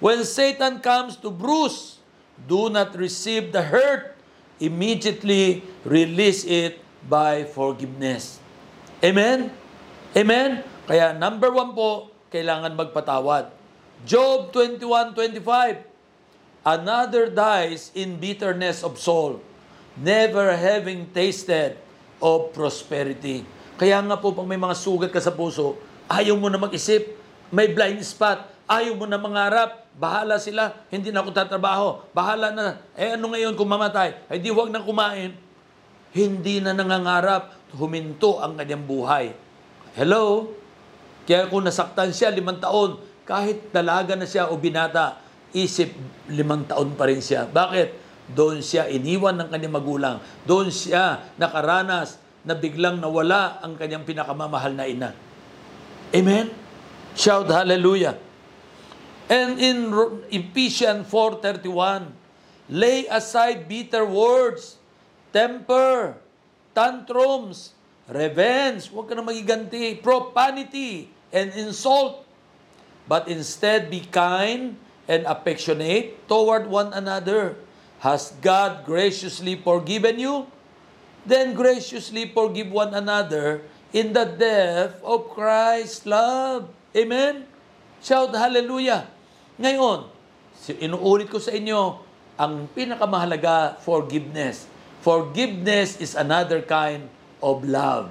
When 0.00 0.24
Satan 0.24 0.80
comes 0.80 1.20
to 1.20 1.28
bruise, 1.28 2.00
do 2.48 2.72
not 2.72 2.96
receive 2.96 3.52
the 3.52 3.60
hurt. 3.60 4.16
Immediately 4.60 5.64
release 5.84 6.44
it 6.44 6.80
by 7.08 7.44
forgiveness. 7.44 8.40
Amen? 9.04 9.52
Amen? 10.16 10.64
Kaya 10.84 11.16
number 11.16 11.48
one 11.48 11.72
po, 11.72 12.12
kailangan 12.28 12.76
magpatawad. 12.76 13.52
Job 14.04 14.52
21:25 14.52 15.88
Another 16.60 17.32
dies 17.32 17.88
in 17.96 18.20
bitterness 18.20 18.84
of 18.84 19.00
soul, 19.00 19.40
never 19.96 20.52
having 20.52 21.08
tasted 21.16 21.80
of 22.20 22.52
prosperity. 22.54 23.42
Kaya 23.80 23.98
nga 24.04 24.20
po, 24.20 24.36
pag 24.36 24.44
may 24.44 24.60
mga 24.60 24.76
sugat 24.76 25.10
ka 25.10 25.18
sa 25.18 25.32
puso, 25.32 25.80
ayaw 26.06 26.36
mo 26.36 26.52
na 26.52 26.60
mag-isip, 26.60 27.16
may 27.48 27.72
blind 27.72 28.04
spot, 28.04 28.44
ayaw 28.68 28.94
mo 28.94 29.08
na 29.08 29.18
mangarap, 29.18 29.88
bahala 29.96 30.38
sila, 30.38 30.86
hindi 30.92 31.10
na 31.10 31.24
ako 31.24 31.30
tatrabaho, 31.34 31.88
bahala 32.14 32.54
na. 32.54 32.78
Eh 32.94 33.18
ano 33.18 33.32
ngayon 33.34 33.58
kung 33.58 33.66
mamatay? 33.66 34.14
Ay 34.30 34.38
di 34.38 34.52
huwag 34.52 34.70
na 34.70 34.84
kumain. 34.84 35.34
Hindi 36.10 36.62
na 36.62 36.76
nangangarap, 36.76 37.74
huminto 37.74 38.38
ang 38.38 38.54
kanyang 38.58 38.84
buhay. 38.86 39.34
Hello? 39.94 40.54
Kaya 41.26 41.46
kung 41.50 41.66
nasaktan 41.66 42.10
siya 42.10 42.30
limang 42.34 42.58
taon, 42.58 42.98
kahit 43.26 43.70
dalaga 43.70 44.18
na 44.18 44.26
siya 44.26 44.50
o 44.50 44.58
binata, 44.58 45.22
isip 45.54 45.94
limang 46.30 46.66
taon 46.66 46.94
pa 46.98 47.06
rin 47.06 47.22
siya. 47.22 47.46
Bakit? 47.46 47.88
Doon 48.30 48.62
siya 48.62 48.86
iniwan 48.86 49.36
ng 49.38 49.48
kanyang 49.50 49.74
magulang. 49.74 50.16
Doon 50.46 50.70
siya 50.70 51.34
nakaranas 51.36 52.20
na 52.46 52.56
biglang 52.56 52.96
nawala 52.96 53.60
ang 53.60 53.76
kanyang 53.76 54.06
pinakamamahal 54.06 54.72
na 54.72 54.84
ina. 54.88 55.10
Amen? 56.10 56.50
Shout 57.14 57.50
hallelujah. 57.50 58.16
And 59.30 59.62
in 59.62 59.94
Ephesians 60.34 61.06
4.31, 61.06 62.10
lay 62.70 63.06
aside 63.06 63.70
bitter 63.70 64.02
words, 64.02 64.74
temper, 65.30 66.18
tantrums, 66.74 67.78
revenge, 68.10 68.90
huwag 68.90 69.06
ka 69.06 69.14
na 69.14 69.22
magiganti, 69.22 70.02
profanity, 70.02 71.06
and 71.30 71.54
insult. 71.54 72.26
But 73.06 73.30
instead 73.30 73.90
be 73.90 74.02
kind 74.06 74.74
and 75.06 75.26
affectionate 75.26 76.26
toward 76.26 76.66
one 76.66 76.90
another. 76.94 77.58
Has 78.00 78.32
God 78.40 78.88
graciously 78.88 79.60
forgiven 79.60 80.16
you? 80.16 80.48
Then 81.28 81.52
graciously 81.52 82.32
forgive 82.32 82.72
one 82.72 82.96
another 82.96 83.60
in 83.92 84.16
the 84.16 84.24
depth 84.24 85.04
of 85.04 85.28
Christ's 85.36 86.08
love. 86.08 86.72
Amen? 86.96 87.44
Shout 88.00 88.32
hallelujah. 88.32 89.04
Ngayon, 89.60 90.08
inuulit 90.80 91.28
ko 91.28 91.36
sa 91.36 91.52
inyo, 91.52 92.00
ang 92.40 92.72
pinakamahalaga, 92.72 93.76
forgiveness. 93.84 94.64
Forgiveness 95.04 96.00
is 96.00 96.16
another 96.16 96.64
kind 96.64 97.04
of 97.44 97.60
love. 97.68 98.08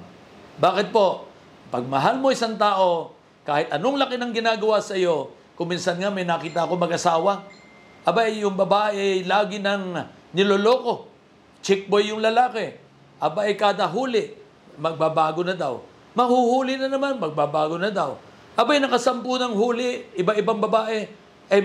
Bakit 0.62 0.94
po? 0.94 1.26
Pag 1.74 1.90
mahal 1.90 2.22
mo 2.22 2.30
isang 2.30 2.54
tao, 2.54 3.10
kahit 3.42 3.74
anong 3.74 3.98
laki 3.98 4.14
ng 4.14 4.30
ginagawa 4.30 4.78
sa 4.78 4.94
iyo, 4.94 5.34
kuminsan 5.58 5.98
nga 5.98 6.14
may 6.14 6.22
nakita 6.22 6.62
ako 6.62 6.78
mag-asawa, 6.78 7.42
abay 8.04 8.40
yung 8.40 8.56
babae 8.56 9.24
lagi 9.24 9.60
nang 9.60 9.96
niloloko. 10.32 11.08
Chick 11.60 11.86
boy 11.86 12.08
yung 12.08 12.24
lalaki. 12.24 12.72
Abay 13.20 13.52
kada 13.56 13.84
huli, 13.84 14.32
magbabago 14.80 15.44
na 15.44 15.52
daw. 15.52 15.84
Mahuhuli 16.16 16.80
na 16.80 16.88
naman, 16.88 17.20
magbabago 17.20 17.76
na 17.76 17.92
daw. 17.92 18.16
Abay 18.56 18.80
nakasampu 18.80 19.36
ng 19.36 19.54
huli, 19.54 20.08
iba-ibang 20.16 20.58
babae, 20.58 21.06
eh, 21.52 21.62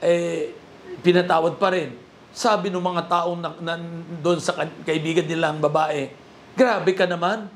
eh, 0.00 0.54
pinatawad 1.00 1.56
pa 1.56 1.72
rin. 1.74 1.96
Sabi 2.30 2.70
ng 2.70 2.78
mga 2.78 3.10
taong 3.10 3.40
na, 3.42 3.50
na, 3.58 3.74
doon 4.22 4.38
sa 4.38 4.54
ka- 4.54 4.78
kaibigan 4.86 5.26
nilang 5.26 5.58
babae, 5.58 6.12
grabe 6.54 6.94
ka 6.94 7.08
naman. 7.08 7.50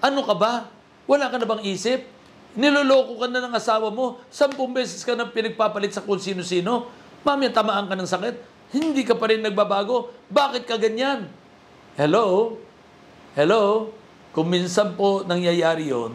Ano 0.00 0.24
ka 0.24 0.32
ba? 0.32 0.52
Wala 1.04 1.28
ka 1.28 1.36
na 1.36 1.44
bang 1.44 1.62
isip? 1.68 2.08
Niloloko 2.56 3.20
ka 3.20 3.26
na 3.28 3.44
ng 3.44 3.54
asawa 3.54 3.92
mo. 3.92 4.22
Sampung 4.32 4.72
beses 4.72 5.04
ka 5.04 5.12
na 5.12 5.28
pinagpapalit 5.28 5.92
sa 5.92 6.00
kung 6.00 6.22
sino-sino. 6.22 6.88
Mami, 7.24 7.48
tamaan 7.48 7.88
ka 7.88 7.96
ng 7.96 8.04
sakit. 8.04 8.36
Hindi 8.76 9.00
ka 9.00 9.16
pa 9.16 9.32
rin 9.32 9.40
nagbabago. 9.40 10.12
Bakit 10.28 10.68
ka 10.68 10.76
ganyan? 10.76 11.32
Hello? 11.96 12.56
Hello? 13.32 13.88
Kung 14.36 14.52
minsan 14.52 14.92
po 14.92 15.24
nangyayari 15.24 15.88
yon 15.88 16.12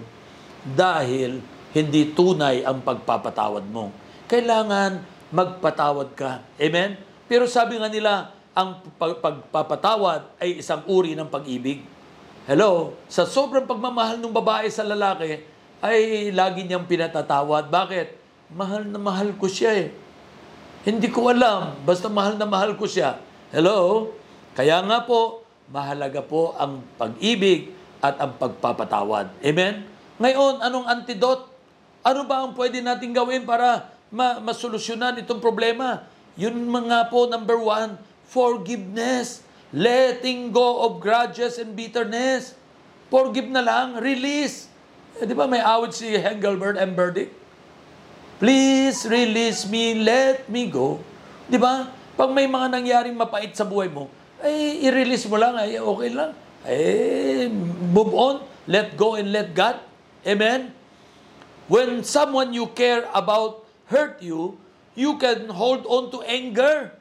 dahil 0.62 1.42
hindi 1.74 2.14
tunay 2.14 2.62
ang 2.62 2.86
pagpapatawad 2.86 3.66
mo. 3.66 3.90
Kailangan 4.30 5.02
magpatawad 5.34 6.14
ka. 6.14 6.46
Amen? 6.62 7.02
Pero 7.26 7.50
sabi 7.50 7.82
nga 7.82 7.90
nila, 7.90 8.30
ang 8.54 8.86
pag- 9.02 9.18
pagpapatawad 9.18 10.38
ay 10.38 10.62
isang 10.62 10.86
uri 10.86 11.18
ng 11.18 11.26
pag-ibig. 11.26 11.82
Hello? 12.46 12.94
Sa 13.10 13.26
sobrang 13.26 13.66
pagmamahal 13.66 14.22
ng 14.22 14.34
babae 14.34 14.70
sa 14.70 14.86
lalaki, 14.86 15.42
ay 15.80 16.30
lagi 16.36 16.68
niyang 16.68 16.86
pinatatawad. 16.86 17.72
Bakit? 17.72 18.08
Mahal 18.54 18.86
na 18.90 19.00
mahal 19.02 19.34
ko 19.38 19.50
siya 19.50 19.74
eh. 19.74 20.09
Hindi 20.88 21.12
ko 21.12 21.28
alam. 21.28 21.76
Basta 21.84 22.08
mahal 22.08 22.40
na 22.40 22.48
mahal 22.48 22.80
ko 22.80 22.88
siya. 22.88 23.20
Hello? 23.52 24.12
Kaya 24.56 24.80
nga 24.88 25.04
po, 25.04 25.44
mahalaga 25.68 26.24
po 26.24 26.56
ang 26.56 26.80
pag-ibig 26.96 27.76
at 28.00 28.16
ang 28.16 28.40
pagpapatawad. 28.40 29.36
Amen? 29.44 29.84
Ngayon, 30.20 30.64
anong 30.64 30.88
antidote? 30.88 31.52
Ano 32.00 32.24
ba 32.24 32.48
ang 32.48 32.56
pwede 32.56 32.80
natin 32.80 33.12
gawin 33.12 33.44
para 33.44 33.92
ma- 34.08 34.40
masolusyonan 34.40 35.20
itong 35.20 35.44
problema? 35.44 36.08
Yun 36.40 36.56
mga 36.72 37.12
po, 37.12 37.28
number 37.28 37.60
one, 37.60 38.00
forgiveness. 38.32 39.44
Letting 39.76 40.56
go 40.56 40.88
of 40.88 41.04
grudges 41.04 41.60
and 41.60 41.76
bitterness. 41.76 42.56
Forgive 43.12 43.52
na 43.52 43.62
lang, 43.62 44.00
release. 44.00 44.72
Eh, 45.20 45.28
di 45.28 45.36
ba 45.36 45.44
may 45.44 45.60
awit 45.60 45.92
si 45.92 46.08
Engelbert 46.16 46.80
and 46.80 46.96
Burdick? 46.96 47.39
Please 48.40 49.04
release 49.04 49.68
me, 49.68 50.00
let 50.00 50.48
me 50.48 50.72
go. 50.72 51.04
Di 51.52 51.60
ba? 51.60 51.92
Pag 52.16 52.32
may 52.32 52.48
mga 52.48 52.72
nangyaring 52.72 53.16
mapait 53.20 53.52
sa 53.52 53.68
buhay 53.68 53.92
mo, 53.92 54.08
ay 54.40 54.80
i-release 54.88 55.28
mo 55.28 55.36
lang, 55.36 55.60
ay 55.60 55.76
okay 55.76 56.10
lang. 56.16 56.32
Eh, 56.64 57.52
move 57.92 58.16
on, 58.16 58.40
let 58.64 58.96
go 58.96 59.20
and 59.20 59.36
let 59.36 59.52
God. 59.52 59.84
Amen? 60.24 60.72
When 61.68 62.08
someone 62.08 62.56
you 62.56 62.72
care 62.72 63.04
about 63.12 63.68
hurt 63.92 64.24
you, 64.24 64.56
you 64.96 65.20
can 65.20 65.52
hold 65.52 65.84
on 65.92 66.08
to 66.16 66.24
anger, 66.24 66.96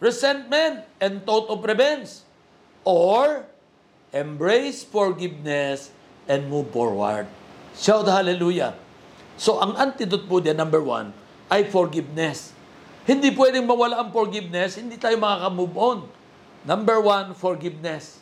resentment, 0.00 0.88
and 0.96 1.20
thought 1.28 1.52
of 1.52 1.60
revenge. 1.60 2.24
Or, 2.88 3.44
embrace 4.16 4.80
forgiveness 4.80 5.92
and 6.24 6.48
move 6.48 6.72
forward. 6.72 7.28
Shout 7.76 8.08
hallelujah. 8.08 8.79
So, 9.40 9.56
ang 9.56 9.72
antidote 9.72 10.28
po 10.28 10.36
diyan, 10.36 10.60
number 10.60 10.84
one, 10.84 11.16
ay 11.48 11.64
forgiveness. 11.64 12.52
Hindi 13.08 13.32
pwedeng 13.32 13.64
mawala 13.64 14.04
ang 14.04 14.12
forgiveness, 14.12 14.76
hindi 14.76 15.00
tayo 15.00 15.16
makaka-move 15.16 15.74
on. 15.80 15.98
Number 16.68 17.00
one, 17.00 17.32
forgiveness. 17.32 18.20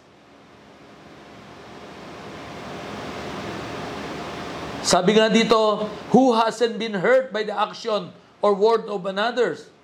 Sabi 4.87 5.19
nga 5.19 5.27
dito, 5.27 5.91
who 6.15 6.39
hasn't 6.39 6.79
been 6.79 7.03
hurt 7.03 7.35
by 7.35 7.43
the 7.43 7.53
action 7.53 8.15
or 8.39 8.55
word 8.55 8.87
of 8.87 9.03
another's? 9.03 9.75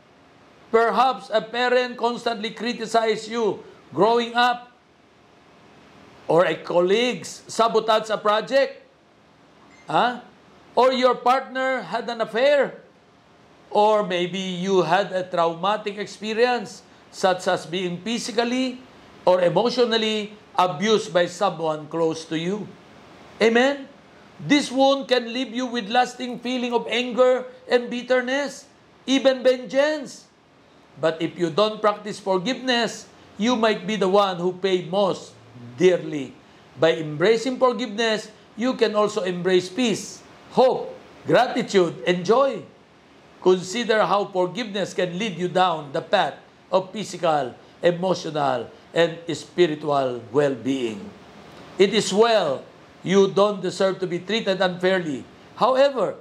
Perhaps 0.71 1.35
a 1.35 1.43
parent 1.43 1.99
constantly 1.99 2.55
criticize 2.55 3.27
you 3.27 3.59
growing 3.91 4.39
up 4.39 4.71
or 6.31 6.47
a 6.47 6.55
colleagues 6.55 7.43
sabotage 7.51 8.09
a 8.09 8.17
project. 8.17 8.87
Huh? 9.91 10.23
Or 10.75 10.93
your 10.93 11.15
partner 11.15 11.83
had 11.83 12.11
an 12.11 12.21
affair. 12.21 12.83
Or 13.71 14.07
maybe 14.07 14.39
you 14.39 14.83
had 14.83 15.11
a 15.11 15.23
traumatic 15.23 15.99
experience 15.99 16.83
such 17.11 17.47
as 17.47 17.67
being 17.67 18.03
physically 18.03 18.83
or 19.25 19.41
emotionally 19.41 20.35
abused 20.59 21.15
by 21.15 21.27
someone 21.27 21.87
close 21.87 22.25
to 22.27 22.39
you. 22.39 22.67
Amen? 23.43 23.87
This 24.39 24.71
wound 24.71 25.07
can 25.07 25.31
leave 25.31 25.55
you 25.55 25.67
with 25.67 25.91
lasting 25.91 26.43
feeling 26.43 26.75
of 26.75 26.87
anger 26.91 27.47
and 27.71 27.89
bitterness, 27.91 28.67
even 29.07 29.43
vengeance. 29.43 30.27
But 31.01 31.23
if 31.23 31.39
you 31.39 31.51
don't 31.51 31.81
practice 31.81 32.19
forgiveness, 32.19 33.07
you 33.39 33.55
might 33.55 33.87
be 33.87 33.95
the 33.95 34.11
one 34.11 34.39
who 34.39 34.53
pay 34.55 34.87
most 34.87 35.35
dearly. 35.79 36.35
By 36.79 36.99
embracing 36.99 37.59
forgiveness, 37.59 38.31
you 38.57 38.75
can 38.75 38.95
also 38.95 39.23
embrace 39.23 39.69
peace, 39.69 40.23
hope, 40.55 40.95
gratitude, 41.27 41.99
and 42.07 42.25
joy. 42.25 42.63
Consider 43.43 44.07
how 44.07 44.25
forgiveness 44.31 44.95
can 44.95 45.19
lead 45.19 45.37
you 45.37 45.51
down 45.51 45.93
the 45.93 46.01
path 46.01 46.39
of 46.71 46.95
physical, 46.95 47.53
emotional, 47.83 48.71
and 48.95 49.19
spiritual 49.35 50.23
well-being. 50.33 51.03
It 51.77 51.93
is 51.93 52.15
well 52.15 52.65
you 53.03 53.29
don't 53.29 53.61
deserve 53.61 53.99
to 54.01 54.07
be 54.07 54.23
treated 54.23 54.63
unfairly. 54.63 55.27
However, 55.57 56.17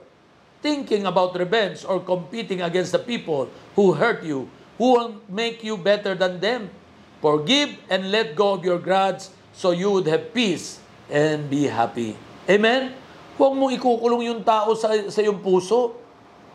thinking 0.62 1.06
about 1.06 1.38
revenge 1.38 1.86
or 1.86 2.02
competing 2.02 2.62
against 2.62 2.92
the 2.92 3.00
people 3.00 3.50
who 3.76 3.94
hurt 3.94 4.24
you 4.24 4.50
who 4.78 4.98
will 4.98 5.22
make 5.30 5.64
you 5.64 5.78
better 5.78 6.16
than 6.16 6.40
them. 6.40 6.70
Forgive 7.22 7.78
and 7.90 8.12
let 8.12 8.36
go 8.36 8.54
of 8.54 8.66
your 8.66 8.80
grudge 8.80 9.30
so 9.54 9.72
you 9.72 9.92
would 9.92 10.08
have 10.08 10.34
peace 10.34 10.80
and 11.10 11.50
be 11.50 11.70
happy. 11.70 12.18
Amen? 12.50 12.92
Huwag 13.36 13.54
mong 13.58 13.74
ikukulong 13.74 14.30
yung 14.30 14.42
tao 14.46 14.78
sa, 14.78 14.94
sa 15.10 15.20
iyong 15.22 15.42
puso. 15.42 15.98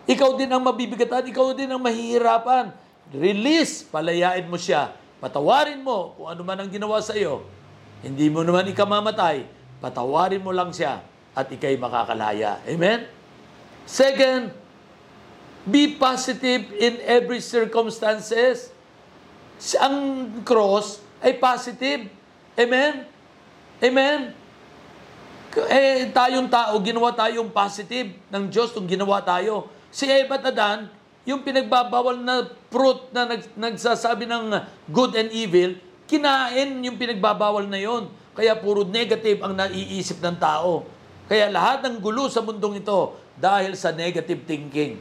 Ikaw 0.09 0.39
din 0.39 0.49
ang 0.49 0.63
mabibigatan, 0.63 1.27
ikaw 1.29 1.53
din 1.53 1.69
ang 1.69 1.83
mahihirapan. 1.83 2.73
Release, 3.13 3.85
palayain 3.85 4.47
mo 4.47 4.57
siya. 4.57 4.95
Patawarin 5.19 5.83
mo 5.83 6.15
kung 6.15 6.29
ano 6.31 6.43
man 6.47 6.59
ang 6.63 6.71
ginawa 6.71 7.03
sa 7.03 7.19
iyo. 7.19 7.45
Hindi 8.01 8.31
mo 8.31 8.47
naman 8.47 8.71
ikamamatay, 8.71 9.43
patawarin 9.83 10.39
mo 10.39 10.55
lang 10.55 10.71
siya 10.71 11.03
at 11.35 11.51
ikay 11.51 11.75
makakalaya. 11.75 12.63
Amen? 12.65 13.11
Second, 13.83 14.55
Be 15.69 16.01
positive 16.01 16.73
in 16.73 16.97
every 17.05 17.45
circumstances. 17.45 18.73
Ang 19.77 20.31
cross 20.41 21.05
ay 21.21 21.37
positive. 21.37 22.09
Amen? 22.57 23.05
Amen? 23.85 24.33
Eh, 25.67 26.07
tayong 26.15 26.47
tao, 26.47 26.79
ginawa 26.79 27.11
tayong 27.11 27.50
positive 27.50 28.15
ng 28.31 28.45
Diyos 28.47 28.71
nung 28.77 28.87
ginawa 28.87 29.19
tayo. 29.25 29.67
Si 29.91 30.07
Eva 30.07 30.38
at 30.38 30.47
Adan, 30.55 30.87
yung 31.27 31.43
pinagbabawal 31.43 32.23
na 32.23 32.47
fruit 32.71 33.11
na 33.11 33.27
nag, 33.27 33.42
nagsasabi 33.59 34.25
ng 34.31 34.44
good 34.88 35.18
and 35.18 35.35
evil, 35.35 35.75
kinain 36.09 36.79
yung 36.85 36.97
pinagbabawal 36.97 37.68
na 37.68 37.77
yon. 37.77 38.09
Kaya 38.33 38.55
puro 38.55 38.87
negative 38.87 39.42
ang 39.42 39.53
naiisip 39.59 40.23
ng 40.23 40.37
tao. 40.38 40.87
Kaya 41.29 41.51
lahat 41.53 41.85
ng 41.85 42.01
gulo 42.01 42.31
sa 42.31 42.40
mundong 42.40 42.81
ito 42.81 43.18
dahil 43.37 43.77
sa 43.77 43.92
negative 43.92 44.47
thinking. 44.49 44.97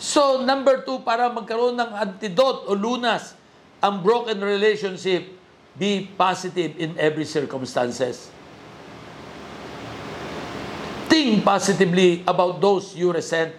So, 0.00 0.40
number 0.42 0.82
two, 0.82 1.04
para 1.04 1.28
magkaroon 1.28 1.76
ng 1.76 1.92
antidote 1.92 2.66
o 2.66 2.74
lunas 2.74 3.36
ang 3.78 4.00
broken 4.00 4.40
relationship, 4.40 5.28
be 5.76 6.08
positive 6.16 6.74
in 6.80 6.96
every 6.96 7.28
circumstances. 7.28 8.32
Think 11.10 11.44
positively 11.44 12.22
about 12.26 12.62
those 12.62 12.94
you 12.94 13.12
resent. 13.12 13.52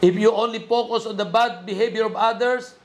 If 0.00 0.14
you 0.14 0.30
only 0.30 0.62
focus 0.62 1.04
on 1.04 1.18
the 1.18 1.26
bad 1.26 1.66
behavior 1.66 2.06
of 2.06 2.14
others, 2.14 2.78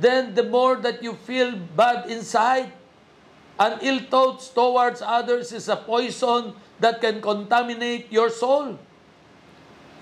then 0.00 0.34
the 0.34 0.42
more 0.42 0.76
that 0.80 1.02
you 1.02 1.12
feel 1.12 1.52
bad 1.76 2.08
inside, 2.08 2.72
an 3.60 3.78
ill 3.82 4.00
thoughts 4.08 4.48
towards 4.48 5.02
others 5.04 5.52
is 5.52 5.68
a 5.68 5.76
poison 5.76 6.56
that 6.80 7.00
can 7.00 7.20
contaminate 7.20 8.10
your 8.10 8.30
soul. 8.30 8.78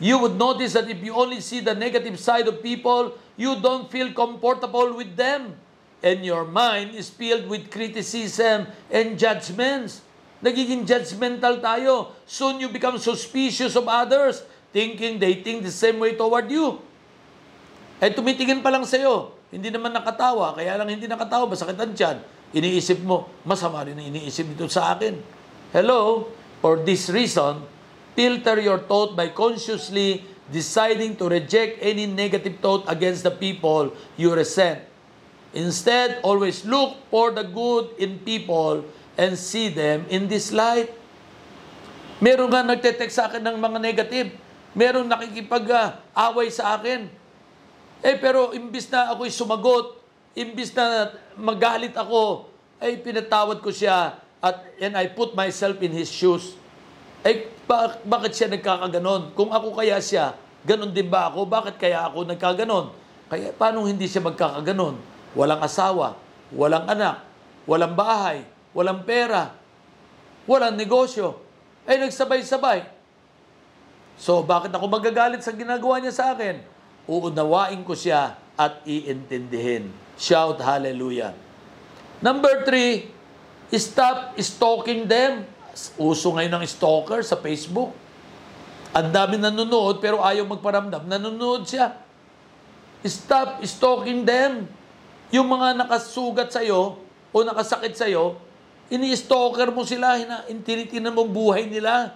you 0.00 0.18
would 0.18 0.35
notice 0.35 0.74
that 0.74 0.90
if 0.90 1.02
you 1.02 1.14
only 1.14 1.40
see 1.40 1.61
the 1.61 1.74
negative 1.74 2.18
side 2.18 2.48
of 2.48 2.62
people, 2.62 3.14
you 3.37 3.54
don't 3.62 3.90
feel 3.90 4.12
comfortable 4.12 4.92
with 4.94 5.14
them. 5.16 5.54
And 6.02 6.24
your 6.24 6.44
mind 6.44 6.94
is 6.94 7.09
filled 7.09 7.48
with 7.48 7.70
criticism 7.70 8.66
and 8.90 9.18
judgments. 9.18 10.02
Nagiging 10.40 10.88
judgmental 10.88 11.61
tayo. 11.62 12.16
Soon 12.27 12.59
you 12.59 12.73
become 12.73 12.99
suspicious 12.99 13.77
of 13.79 13.87
others, 13.87 14.42
thinking 14.75 15.23
they 15.23 15.44
think 15.44 15.62
the 15.62 15.73
same 15.73 16.01
way 16.03 16.18
toward 16.18 16.51
you. 16.51 16.83
Eh, 18.03 18.11
tumitingin 18.11 18.64
pa 18.64 18.75
lang 18.75 18.83
sa'yo. 18.83 19.37
Hindi 19.53 19.70
naman 19.70 19.94
nakatawa. 19.94 20.57
Kaya 20.59 20.75
lang 20.75 20.90
hindi 20.90 21.07
nakatawa, 21.07 21.47
masakit 21.47 21.79
ang 21.79 21.94
tiyan. 21.94 22.18
Iniisip 22.55 23.03
mo, 23.07 23.31
masama 23.47 23.87
rin 23.87 23.94
ang 23.94 24.07
iniisip 24.11 24.51
nito 24.51 24.66
sa 24.66 24.94
akin. 24.94 25.14
Hello? 25.70 26.31
For 26.59 26.83
this 26.83 27.11
reason, 27.12 27.62
Filter 28.14 28.62
your 28.62 28.79
thought 28.79 29.18
by 29.18 29.35
consciously 29.35 30.23
deciding 30.47 31.18
to 31.18 31.27
reject 31.27 31.83
any 31.83 32.07
negative 32.07 32.62
thought 32.62 32.87
against 32.87 33.27
the 33.27 33.31
people 33.31 33.90
you 34.14 34.31
resent. 34.31 34.87
Instead, 35.55 36.23
always 36.23 36.62
look 36.62 36.94
for 37.11 37.35
the 37.35 37.42
good 37.42 37.90
in 37.99 38.23
people 38.23 38.87
and 39.14 39.38
see 39.38 39.70
them 39.70 40.07
in 40.11 40.27
this 40.27 40.50
light. 40.50 40.90
Meron 42.22 42.50
nga 42.50 42.62
nagte-text 42.62 43.14
sa 43.14 43.27
akin 43.31 43.42
ng 43.42 43.57
mga 43.59 43.79
negative. 43.79 44.29
Meron 44.74 45.07
nakikipag-away 45.07 46.48
sa 46.50 46.79
akin. 46.79 47.07
Eh 48.05 48.16
pero 48.18 48.53
imbis 48.53 48.90
na 48.90 49.14
ako'y 49.14 49.31
sumagot, 49.31 49.98
imbis 50.35 50.74
na 50.74 51.14
magalit 51.38 51.94
ako, 51.94 52.50
ay 52.83 53.00
pinatawad 53.00 53.62
ko 53.62 53.70
siya 53.72 54.18
at 54.44 54.57
and 54.77 54.92
I 54.98 55.09
put 55.09 55.33
myself 55.33 55.81
in 55.81 55.94
his 55.94 56.12
shoes. 56.12 56.59
Eh, 57.24 57.48
ba- 57.64 57.96
bakit 58.05 58.37
siya 58.37 58.53
nagkakaganon? 58.53 59.33
Kung 59.33 59.48
ako 59.48 59.72
kaya 59.72 59.96
siya, 60.05 60.37
ganon 60.68 60.92
din 60.92 61.09
ba 61.09 61.33
ako? 61.33 61.48
Bakit 61.48 61.81
kaya 61.81 62.05
ako 62.05 62.29
nagkaganon? 62.29 62.92
Kaya 63.33 63.57
paano 63.57 63.88
hindi 63.88 64.05
siya 64.05 64.20
magkakaganon? 64.20 65.00
Walang 65.33 65.64
asawa, 65.64 66.20
walang 66.53 66.85
anak, 66.85 67.24
walang 67.64 67.96
bahay, 67.96 68.44
walang 68.75 69.07
pera, 69.07 69.55
walang 70.45 70.75
negosyo. 70.75 71.41
Eh, 71.87 71.97
nagsabay-sabay. 71.97 72.85
So, 74.19 74.43
bakit 74.43 74.75
ako 74.75 74.87
magagalit 74.91 75.41
sa 75.41 75.55
ginagawa 75.55 76.03
niya 76.03 76.15
sa 76.15 76.25
akin? 76.35 76.61
Uunawain 77.07 77.81
ko 77.87 77.95
siya 77.95 78.39
at 78.55 78.83
iintindihin. 78.87 79.91
Shout 80.15 80.63
hallelujah. 80.63 81.35
Number 82.23 82.63
three, 82.63 83.11
stop 83.75 84.39
stalking 84.39 85.11
them. 85.11 85.45
Uso 85.99 86.31
ngayon 86.31 86.63
ng 86.63 86.67
stalker 86.67 87.21
sa 87.27 87.35
Facebook. 87.43 87.91
Ang 88.95 89.11
dami 89.11 89.37
nanonood 89.37 89.99
pero 89.99 90.23
ayaw 90.23 90.47
magparamdam. 90.47 91.05
Nanonood 91.11 91.67
siya. 91.67 91.99
Stop 93.03 93.61
stalking 93.67 94.23
them. 94.23 94.71
Yung 95.35 95.51
mga 95.51 95.83
nakasugat 95.83 96.55
sa'yo 96.55 97.03
o 97.35 97.37
nakasakit 97.43 97.99
sa'yo, 97.99 98.39
ini-stalker 98.94 99.74
mo 99.74 99.83
sila, 99.83 100.22
tinitingnan 100.46 101.11
mo 101.11 101.26
buhay 101.26 101.66
nila. 101.66 102.14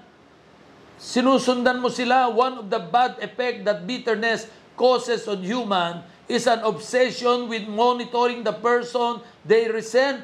Sinusundan 0.99 1.83
mo 1.83 1.91
sila. 1.91 2.31
One 2.31 2.63
of 2.63 2.67
the 2.71 2.79
bad 2.79 3.19
effect 3.19 3.67
that 3.67 3.87
bitterness 3.87 4.47
causes 4.79 5.27
on 5.27 5.43
human 5.43 6.03
is 6.31 6.47
an 6.47 6.63
obsession 6.63 7.51
with 7.51 7.67
monitoring 7.67 8.47
the 8.47 8.55
person 8.55 9.19
they 9.43 9.67
resent. 9.67 10.23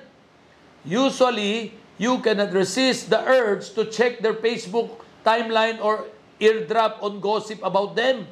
Usually, 0.86 1.74
you 1.96 2.18
cannot 2.20 2.52
resist 2.52 3.08
the 3.08 3.22
urge 3.22 3.72
to 3.74 3.86
check 3.86 4.20
their 4.20 4.34
Facebook 4.34 5.00
timeline 5.24 5.78
or 5.80 6.10
eardrop 6.38 7.00
on 7.02 7.22
gossip 7.22 7.62
about 7.62 7.94
them. 7.94 8.26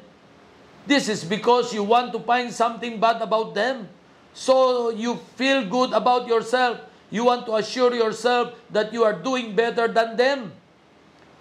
This 0.85 1.07
is 1.07 1.23
because 1.23 1.73
you 1.73 1.83
want 1.83 2.11
to 2.11 2.19
find 2.19 2.51
something 2.51 2.99
bad 2.99 3.23
about 3.23 3.55
them. 3.55 3.87
So 4.35 4.89
you 4.91 5.15
feel 5.39 5.63
good 5.63 5.95
about 5.95 6.27
yourself. 6.27 6.83
You 7.13 7.29
want 7.29 7.45
to 7.45 7.61
assure 7.61 7.93
yourself 7.93 8.57
that 8.73 8.89
you 8.89 9.05
are 9.05 9.13
doing 9.13 9.53
better 9.53 9.85
than 9.85 10.17
them. 10.17 10.49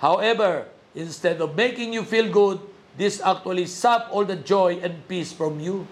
However, 0.04 0.68
instead 0.92 1.40
of 1.40 1.56
making 1.56 1.96
you 1.96 2.04
feel 2.04 2.28
good, 2.28 2.61
this 3.00 3.24
actually 3.24 3.64
sap 3.64 4.12
all 4.12 4.28
the 4.28 4.37
joy 4.37 4.85
and 4.85 5.00
peace 5.08 5.32
from 5.32 5.56
you. 5.64 5.88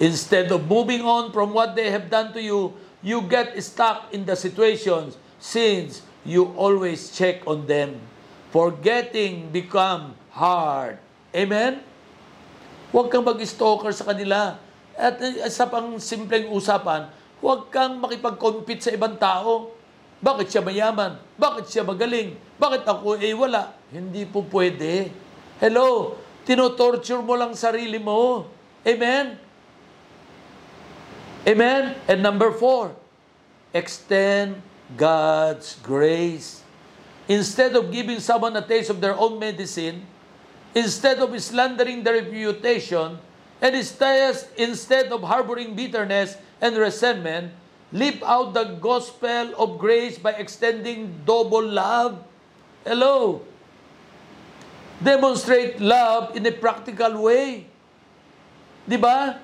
Instead 0.00 0.48
of 0.48 0.64
moving 0.64 1.04
on 1.04 1.36
from 1.36 1.52
what 1.52 1.76
they 1.76 1.92
have 1.92 2.08
done 2.08 2.32
to 2.32 2.40
you, 2.40 2.72
you 3.04 3.20
get 3.28 3.52
stuck 3.60 4.08
in 4.08 4.24
the 4.24 4.32
situations 4.32 5.20
since 5.36 6.00
you 6.24 6.48
always 6.56 7.12
check 7.12 7.44
on 7.44 7.68
them. 7.68 8.00
Forgetting 8.48 9.52
become 9.52 10.16
hard. 10.32 10.96
Amen? 11.36 11.84
Huwag 12.88 13.12
kang 13.12 13.20
mag-stalker 13.20 13.92
sa 13.92 14.08
kanila. 14.08 14.56
At 14.96 15.20
uh, 15.20 15.44
sa 15.52 15.68
pang 15.68 16.00
simpleng 16.00 16.48
usapan, 16.48 17.12
huwag 17.38 17.70
kang 17.70 17.98
makipag-compete 18.02 18.82
sa 18.82 18.94
ibang 18.94 19.14
tao. 19.18 19.74
Bakit 20.18 20.46
siya 20.50 20.62
mayaman? 20.62 21.14
Bakit 21.38 21.70
siya 21.70 21.86
magaling? 21.86 22.34
Bakit 22.58 22.82
ako 22.82 23.22
eh 23.22 23.34
wala? 23.34 23.70
Hindi 23.94 24.26
po 24.26 24.42
pwede. 24.50 25.14
Hello? 25.62 26.18
Tinotorture 26.42 27.22
mo 27.22 27.38
lang 27.38 27.54
sarili 27.54 28.02
mo. 28.02 28.50
Amen? 28.82 29.38
Amen? 31.46 31.94
And 32.10 32.18
number 32.18 32.50
four, 32.50 32.98
extend 33.70 34.58
God's 34.98 35.78
grace. 35.84 36.66
Instead 37.28 37.76
of 37.76 37.92
giving 37.92 38.18
someone 38.18 38.56
a 38.56 38.64
taste 38.64 38.90
of 38.90 38.98
their 38.98 39.14
own 39.14 39.38
medicine, 39.38 40.02
instead 40.74 41.20
of 41.20 41.30
slandering 41.38 42.02
their 42.02 42.18
reputation, 42.24 43.20
and 43.60 43.72
instead, 43.76 44.34
instead 44.56 45.12
of 45.12 45.20
harboring 45.22 45.76
bitterness 45.76 46.40
and 46.58 46.74
resentment, 46.76 47.54
live 47.94 48.20
out 48.26 48.52
the 48.52 48.76
gospel 48.78 49.54
of 49.56 49.78
grace 49.80 50.18
by 50.20 50.34
extending 50.36 51.22
double 51.24 51.64
love. 51.64 52.20
Hello? 52.84 53.42
Demonstrate 54.98 55.78
love 55.78 56.34
in 56.34 56.42
a 56.46 56.54
practical 56.54 57.22
way. 57.22 57.70
Di 58.82 58.98
ba? 58.98 59.38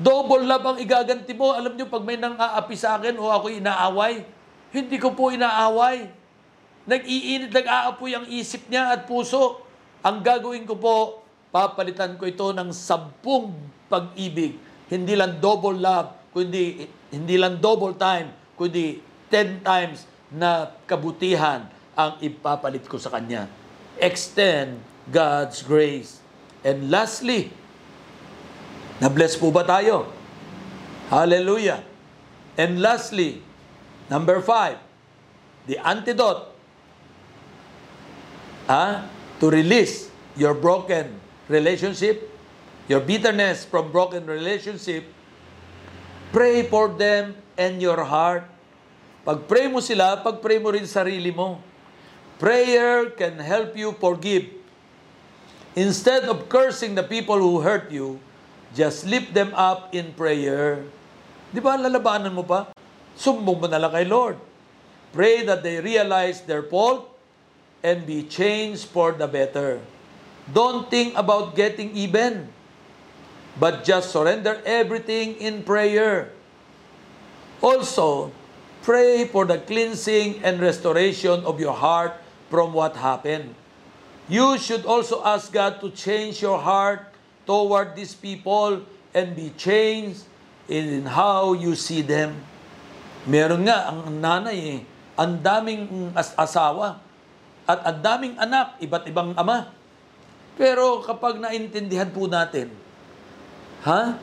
Double 0.00 0.42
love 0.48 0.64
ang 0.64 0.78
igaganti 0.80 1.36
mo. 1.36 1.52
Alam 1.52 1.76
nyo, 1.76 1.86
pag 1.86 2.02
may 2.02 2.16
nang 2.16 2.34
aapi 2.40 2.74
sa 2.74 2.96
akin 2.96 3.20
o 3.20 3.28
ako 3.28 3.52
inaaway, 3.52 4.24
hindi 4.72 4.96
ko 4.96 5.12
po 5.12 5.28
inaaway. 5.28 6.08
Nag-iinit, 6.88 7.52
nag-aapoy 7.52 8.16
ang 8.16 8.26
isip 8.26 8.66
niya 8.72 8.96
at 8.96 9.04
puso. 9.04 9.60
Ang 10.02 10.24
gagawin 10.24 10.64
ko 10.66 10.74
po, 10.80 11.22
papalitan 11.52 12.16
ko 12.16 12.26
ito 12.26 12.50
ng 12.50 12.72
sampung 12.72 13.54
pag-ibig. 13.92 14.56
Hindi 14.88 15.14
lang 15.14 15.38
double 15.38 15.78
love, 15.78 16.21
kundi 16.32 16.88
hindi 17.12 17.36
lang 17.36 17.60
double 17.60 17.94
time, 17.94 18.32
kundi 18.56 18.98
ten 19.28 19.60
times 19.60 20.08
na 20.32 20.72
kabutihan 20.88 21.68
ang 21.92 22.16
ipapalit 22.24 22.88
ko 22.88 22.96
sa 22.96 23.12
Kanya. 23.12 23.48
Extend 24.00 24.80
God's 25.12 25.60
grace. 25.60 26.24
And 26.64 26.88
lastly, 26.88 27.52
na-bless 28.98 29.36
po 29.36 29.52
ba 29.52 29.62
tayo? 29.62 30.08
Hallelujah. 31.12 31.84
And 32.56 32.80
lastly, 32.80 33.44
number 34.08 34.40
five, 34.40 34.80
the 35.68 35.76
antidote 35.84 36.48
ah, 38.68 39.04
to 39.40 39.50
release 39.52 40.08
your 40.36 40.56
broken 40.56 41.12
relationship, 41.48 42.24
your 42.88 43.00
bitterness 43.00 43.64
from 43.68 43.92
broken 43.92 44.24
relationship, 44.24 45.04
pray 46.32 46.64
for 46.66 46.88
them 46.88 47.36
and 47.54 47.78
your 47.78 48.00
heart. 48.02 48.48
Pag-pray 49.22 49.70
mo 49.70 49.78
sila, 49.78 50.18
pag-pray 50.18 50.58
mo 50.58 50.74
rin 50.74 50.88
sarili 50.88 51.30
mo. 51.30 51.62
Prayer 52.42 53.12
can 53.14 53.38
help 53.38 53.78
you 53.78 53.94
forgive. 54.02 54.50
Instead 55.78 56.26
of 56.26 56.50
cursing 56.50 56.98
the 56.98 57.06
people 57.06 57.38
who 57.38 57.62
hurt 57.62 57.92
you, 57.94 58.18
just 58.74 59.06
lift 59.06 59.30
them 59.30 59.54
up 59.54 59.94
in 59.94 60.10
prayer. 60.16 60.82
Di 61.54 61.60
ba, 61.60 61.78
lalabanan 61.78 62.34
mo 62.34 62.42
pa? 62.42 62.72
Sumbong 63.14 63.62
mo 63.62 63.66
na 63.68 63.78
lang 63.78 63.92
kay 63.92 64.08
Lord. 64.08 64.40
Pray 65.12 65.44
that 65.44 65.60
they 65.60 65.78
realize 65.78 66.42
their 66.48 66.64
fault 66.64 67.12
and 67.84 68.08
be 68.08 68.24
changed 68.24 68.88
for 68.88 69.12
the 69.12 69.28
better. 69.28 69.78
Don't 70.48 70.88
think 70.88 71.12
about 71.14 71.54
getting 71.54 71.92
even, 71.94 72.48
but 73.58 73.84
just 73.84 74.10
surrender 74.10 74.60
everything 74.64 75.36
in 75.36 75.62
prayer. 75.62 76.32
Also, 77.60 78.32
pray 78.82 79.28
for 79.28 79.44
the 79.44 79.58
cleansing 79.58 80.42
and 80.42 80.58
restoration 80.58 81.44
of 81.44 81.60
your 81.60 81.76
heart 81.76 82.16
from 82.50 82.72
what 82.72 82.96
happened. 82.96 83.54
You 84.26 84.56
should 84.58 84.86
also 84.86 85.22
ask 85.24 85.52
God 85.52 85.80
to 85.82 85.90
change 85.90 86.40
your 86.40 86.58
heart 86.58 87.10
toward 87.46 87.94
these 87.94 88.14
people 88.14 88.82
and 89.12 89.36
be 89.36 89.52
changed 89.58 90.24
in 90.70 91.04
how 91.04 91.52
you 91.52 91.74
see 91.74 92.00
them. 92.00 92.38
Meron 93.28 93.68
nga 93.68 93.92
ang 93.92 94.08
nanay 94.18 94.58
eh, 94.58 94.80
ang 95.14 95.38
daming 95.38 96.10
as- 96.16 96.34
asawa 96.34 96.98
at 97.62 97.78
ang 97.86 97.98
daming 98.02 98.34
anak, 98.40 98.74
iba't 98.82 99.06
ibang 99.06 99.30
ama. 99.38 99.70
Pero 100.58 101.00
kapag 101.06 101.38
naintindihan 101.38 102.10
po 102.10 102.26
natin, 102.26 102.74
ha? 103.86 104.18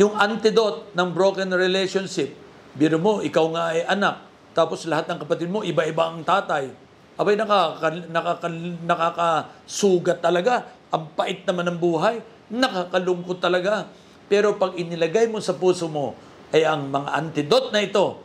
Yung 0.00 0.16
antidote 0.16 0.94
ng 0.96 1.08
broken 1.12 1.52
relationship, 1.52 2.32
biro 2.72 2.96
mo, 2.96 3.20
ikaw 3.20 3.46
nga 3.52 3.64
ay 3.76 3.84
anak, 3.84 4.30
tapos 4.50 4.86
lahat 4.86 5.06
ng 5.10 5.18
kapatid 5.22 5.48
mo, 5.50 5.62
iba-iba 5.62 6.10
ang 6.10 6.26
tatay. 6.26 6.72
Abay, 7.20 7.36
nakaka, 7.36 7.88
nakaka, 8.08 8.48
nakakasugat 8.82 10.18
talaga. 10.24 10.72
Ang 10.88 11.04
pait 11.12 11.44
naman 11.44 11.68
ng 11.68 11.78
buhay. 11.78 12.24
Nakakalungkot 12.48 13.38
talaga. 13.38 13.92
Pero 14.26 14.56
pag 14.56 14.74
inilagay 14.74 15.28
mo 15.28 15.38
sa 15.38 15.54
puso 15.54 15.86
mo, 15.86 16.16
ay 16.50 16.66
ang 16.66 16.90
mga 16.90 17.08
antidote 17.14 17.70
na 17.70 17.84
ito, 17.84 18.18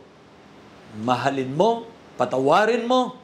mahalin 0.98 1.52
mo, 1.52 1.86
patawarin 2.18 2.88
mo, 2.88 3.14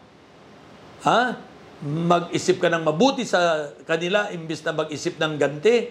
ha? 1.03 1.40
Mag-isip 1.83 2.62
ka 2.62 2.70
ng 2.70 2.87
mabuti 2.87 3.27
sa 3.27 3.72
kanila 3.83 4.31
imbis 4.31 4.62
na 4.62 4.77
mag-isip 4.77 5.18
ng 5.18 5.35
ganti, 5.35 5.90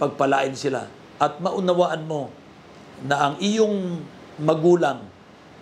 pagpalain 0.00 0.56
sila. 0.56 0.88
At 1.16 1.40
maunawaan 1.40 2.04
mo 2.04 2.28
na 3.04 3.30
ang 3.30 3.34
iyong 3.40 4.04
magulang 4.40 5.04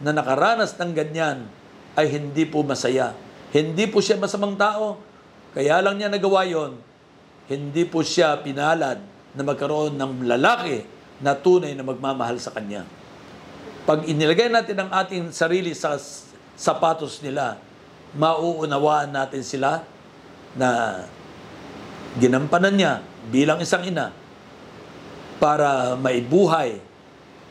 na 0.03 0.11
nakaranas 0.11 0.75
ng 0.75 0.91
ganyan 0.91 1.47
ay 1.95 2.11
hindi 2.11 2.43
po 2.47 2.67
masaya. 2.67 3.15
Hindi 3.55 3.87
po 3.87 4.03
siya 4.03 4.19
masamang 4.19 4.59
tao. 4.59 4.99
Kaya 5.55 5.79
lang 5.79 5.99
niya 5.99 6.11
nagawa 6.11 6.43
yon. 6.43 6.75
Hindi 7.47 7.87
po 7.87 8.03
siya 8.03 8.35
pinalad 8.43 8.99
na 9.35 9.43
magkaroon 9.47 9.95
ng 9.95 10.27
lalaki 10.27 10.83
na 11.23 11.39
tunay 11.39 11.79
na 11.79 11.87
magmamahal 11.87 12.43
sa 12.43 12.51
kanya. 12.51 12.83
Pag 13.87 14.11
inilagay 14.11 14.51
natin 14.51 14.75
ang 14.83 14.91
ating 14.91 15.31
sarili 15.31 15.71
sa 15.77 15.95
sapatos 16.59 17.23
nila, 17.23 17.63
mauunawaan 18.19 19.15
natin 19.15 19.47
sila 19.47 19.87
na 20.59 21.03
ginampanan 22.19 22.75
niya 22.75 22.93
bilang 23.31 23.63
isang 23.63 23.87
ina 23.87 24.24
para 25.45 25.93
maibuhay, 26.01 26.81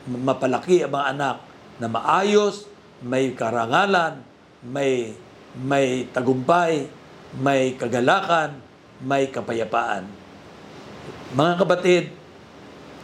mapalaki 0.09 0.81
ang 0.81 0.97
mga 0.97 1.05
anak 1.13 1.37
na 1.77 1.85
maayos, 1.85 2.65
may 3.05 3.37
karangalan, 3.37 4.17
may 4.65 5.13
may 5.53 6.09
tagumpay, 6.09 6.89
may 7.37 7.77
kagalakan, 7.77 8.57
may 8.97 9.29
kapayapaan. 9.29 10.09
Mga 11.37 11.53
kapatid, 11.61 12.03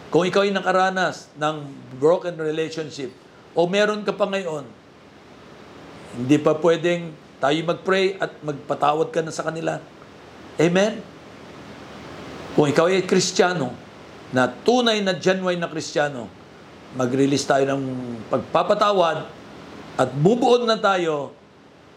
kung 0.10 0.26
ikaw 0.26 0.42
ay 0.42 0.50
nakaranas 0.50 1.30
ng 1.38 1.70
broken 2.02 2.34
relationship 2.42 3.14
o 3.54 3.70
meron 3.70 4.02
ka 4.02 4.10
pa 4.10 4.26
ngayon, 4.26 4.66
hindi 6.18 6.42
pa 6.42 6.58
pwedeng 6.58 7.14
tayo 7.38 7.60
mag-pray 7.70 8.18
at 8.18 8.34
magpatawad 8.42 9.14
ka 9.14 9.22
na 9.22 9.30
sa 9.30 9.46
kanila. 9.46 9.78
Amen? 10.58 11.06
Kung 12.58 12.66
ikaw 12.66 12.90
ay 12.90 13.06
kristyano, 13.06 13.89
na 14.30 14.46
tunay 14.46 15.02
na 15.02 15.18
genuine 15.18 15.58
na 15.58 15.70
kristyano, 15.70 16.30
mag-release 16.94 17.46
tayo 17.46 17.66
ng 17.66 17.84
pagpapatawad 18.30 19.26
at 19.98 20.10
bubuon 20.14 20.66
na 20.66 20.78
tayo 20.78 21.34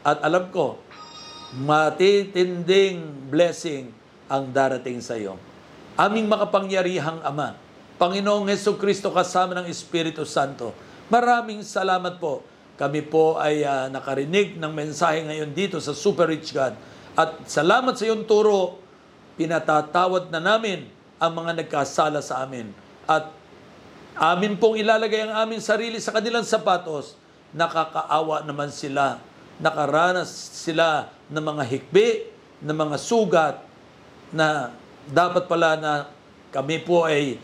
at 0.02 0.20
alam 0.24 0.48
ko, 0.48 0.80
matitinding 1.54 3.28
blessing 3.28 3.92
ang 4.26 4.48
darating 4.48 4.98
sa 5.04 5.14
iyo. 5.20 5.36
Aming 5.94 6.24
makapangyarihang 6.24 7.20
Ama, 7.20 7.54
Panginoong 8.00 8.48
Heso 8.48 8.80
Kristo 8.80 9.12
kasama 9.12 9.52
ng 9.60 9.68
Espiritu 9.68 10.24
Santo, 10.24 10.72
maraming 11.12 11.60
salamat 11.60 12.16
po. 12.16 12.40
Kami 12.80 13.04
po 13.04 13.36
ay 13.36 13.62
ah, 13.62 13.92
nakarinig 13.92 14.56
ng 14.56 14.72
mensahe 14.72 15.20
ngayon 15.22 15.52
dito 15.52 15.76
sa 15.78 15.92
Super 15.92 16.32
Rich 16.32 16.56
God. 16.56 16.74
At 17.12 17.44
salamat 17.44 17.94
sa 17.94 18.08
iyong 18.08 18.24
turo, 18.24 18.80
pinatatawad 19.36 20.32
na 20.32 20.40
namin 20.40 21.01
ang 21.22 21.32
mga 21.38 21.62
nagkasala 21.62 22.18
sa 22.18 22.42
amin. 22.42 22.74
At 23.06 23.30
amin 24.18 24.58
pong 24.58 24.82
ilalagay 24.82 25.30
ang 25.30 25.46
aming 25.46 25.62
sarili 25.62 26.02
sa 26.02 26.10
kanilang 26.10 26.42
sapatos, 26.42 27.14
nakakaawa 27.54 28.42
naman 28.42 28.74
sila. 28.74 29.22
Nakaranas 29.62 30.26
sila 30.66 31.14
ng 31.30 31.38
mga 31.38 31.62
hikbi, 31.70 32.26
ng 32.58 32.74
mga 32.74 32.96
sugat, 32.98 33.62
na 34.34 34.74
dapat 35.06 35.46
pala 35.46 35.78
na 35.78 35.92
kami 36.50 36.82
po 36.82 37.06
ay 37.06 37.38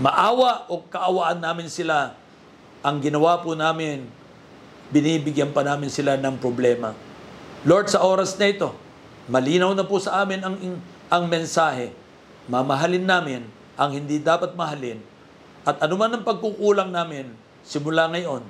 maawa 0.00 0.64
o 0.72 0.80
kaawaan 0.88 1.42
namin 1.42 1.68
sila. 1.68 2.16
Ang 2.80 3.04
ginawa 3.04 3.44
po 3.44 3.52
namin, 3.52 4.08
binibigyan 4.88 5.52
pa 5.52 5.60
namin 5.60 5.92
sila 5.92 6.16
ng 6.16 6.40
problema. 6.40 6.96
Lord, 7.68 7.92
sa 7.92 8.00
oras 8.00 8.32
na 8.40 8.48
ito, 8.48 8.72
malinaw 9.28 9.76
na 9.76 9.84
po 9.84 10.00
sa 10.00 10.24
amin 10.24 10.40
ang, 10.40 10.56
ang 11.12 11.24
mensahe. 11.28 11.92
Mamahalin 12.50 13.06
namin 13.06 13.46
ang 13.78 13.94
hindi 13.94 14.18
dapat 14.18 14.58
mahalin 14.58 14.98
at 15.62 15.78
anuman 15.86 16.18
ang 16.18 16.26
pagkukulang 16.26 16.90
namin 16.90 17.30
simula 17.62 18.10
ngayon, 18.10 18.42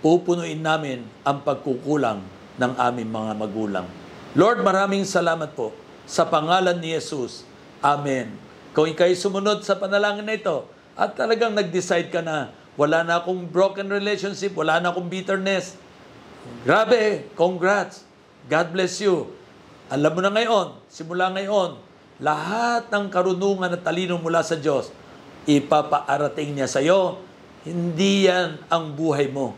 pupunuin 0.00 0.64
namin 0.64 1.04
ang 1.28 1.44
pagkukulang 1.44 2.24
ng 2.56 2.72
aming 2.80 3.10
mga 3.12 3.32
magulang. 3.36 3.86
Lord, 4.32 4.64
maraming 4.64 5.04
salamat 5.04 5.52
po 5.52 5.76
sa 6.08 6.24
pangalan 6.24 6.80
ni 6.80 6.96
Jesus. 6.96 7.44
Amen. 7.84 8.32
Kung 8.72 8.88
ikay 8.88 9.12
sumunod 9.12 9.60
sa 9.60 9.76
panalangin 9.76 10.24
na 10.24 10.32
ito 10.32 10.64
at 10.96 11.12
talagang 11.12 11.52
nag-decide 11.52 12.08
ka 12.08 12.24
na 12.24 12.48
wala 12.80 13.04
na 13.04 13.20
akong 13.20 13.44
broken 13.44 13.92
relationship, 13.92 14.56
wala 14.56 14.80
na 14.80 14.88
akong 14.88 15.10
bitterness, 15.12 15.76
grabe, 16.64 17.28
congrats. 17.36 18.08
God 18.48 18.72
bless 18.72 19.04
you. 19.04 19.28
Alam 19.92 20.16
mo 20.16 20.20
na 20.24 20.32
ngayon, 20.32 20.80
simula 20.88 21.28
ngayon, 21.28 21.87
lahat 22.18 22.90
ng 22.90 23.06
karunungan 23.10 23.70
at 23.74 23.82
talino 23.82 24.18
mula 24.18 24.42
sa 24.42 24.58
Diyos, 24.58 24.90
ipapaarating 25.46 26.54
niya 26.54 26.66
sa 26.66 26.82
iyo. 26.82 27.22
Hindi 27.62 28.26
yan 28.26 28.58
ang 28.70 28.94
buhay 28.94 29.30
mo. 29.30 29.54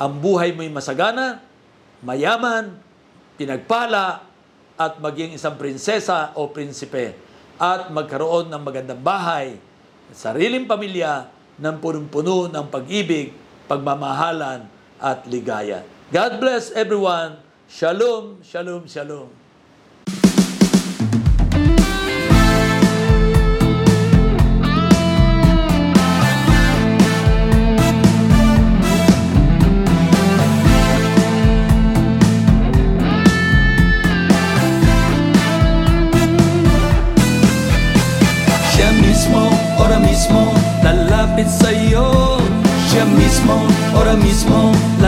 Ang 0.00 0.18
buhay 0.18 0.54
mo'y 0.54 0.70
masagana, 0.72 1.42
mayaman, 2.02 2.78
pinagpala, 3.38 4.26
at 4.80 4.96
maging 4.96 5.36
isang 5.36 5.60
prinsesa 5.60 6.32
o 6.34 6.48
prinsipe. 6.48 7.12
At 7.60 7.92
magkaroon 7.92 8.48
ng 8.48 8.62
magandang 8.64 9.02
bahay, 9.04 9.60
sariling 10.16 10.64
pamilya, 10.64 11.28
ng 11.60 11.76
punong-puno 11.76 12.48
ng 12.48 12.66
pag-ibig, 12.72 13.36
pagmamahalan, 13.68 14.64
at 14.96 15.28
ligaya. 15.28 15.84
God 16.08 16.40
bless 16.40 16.72
everyone. 16.72 17.36
Shalom, 17.68 18.40
shalom, 18.40 18.88
shalom. 18.88 19.39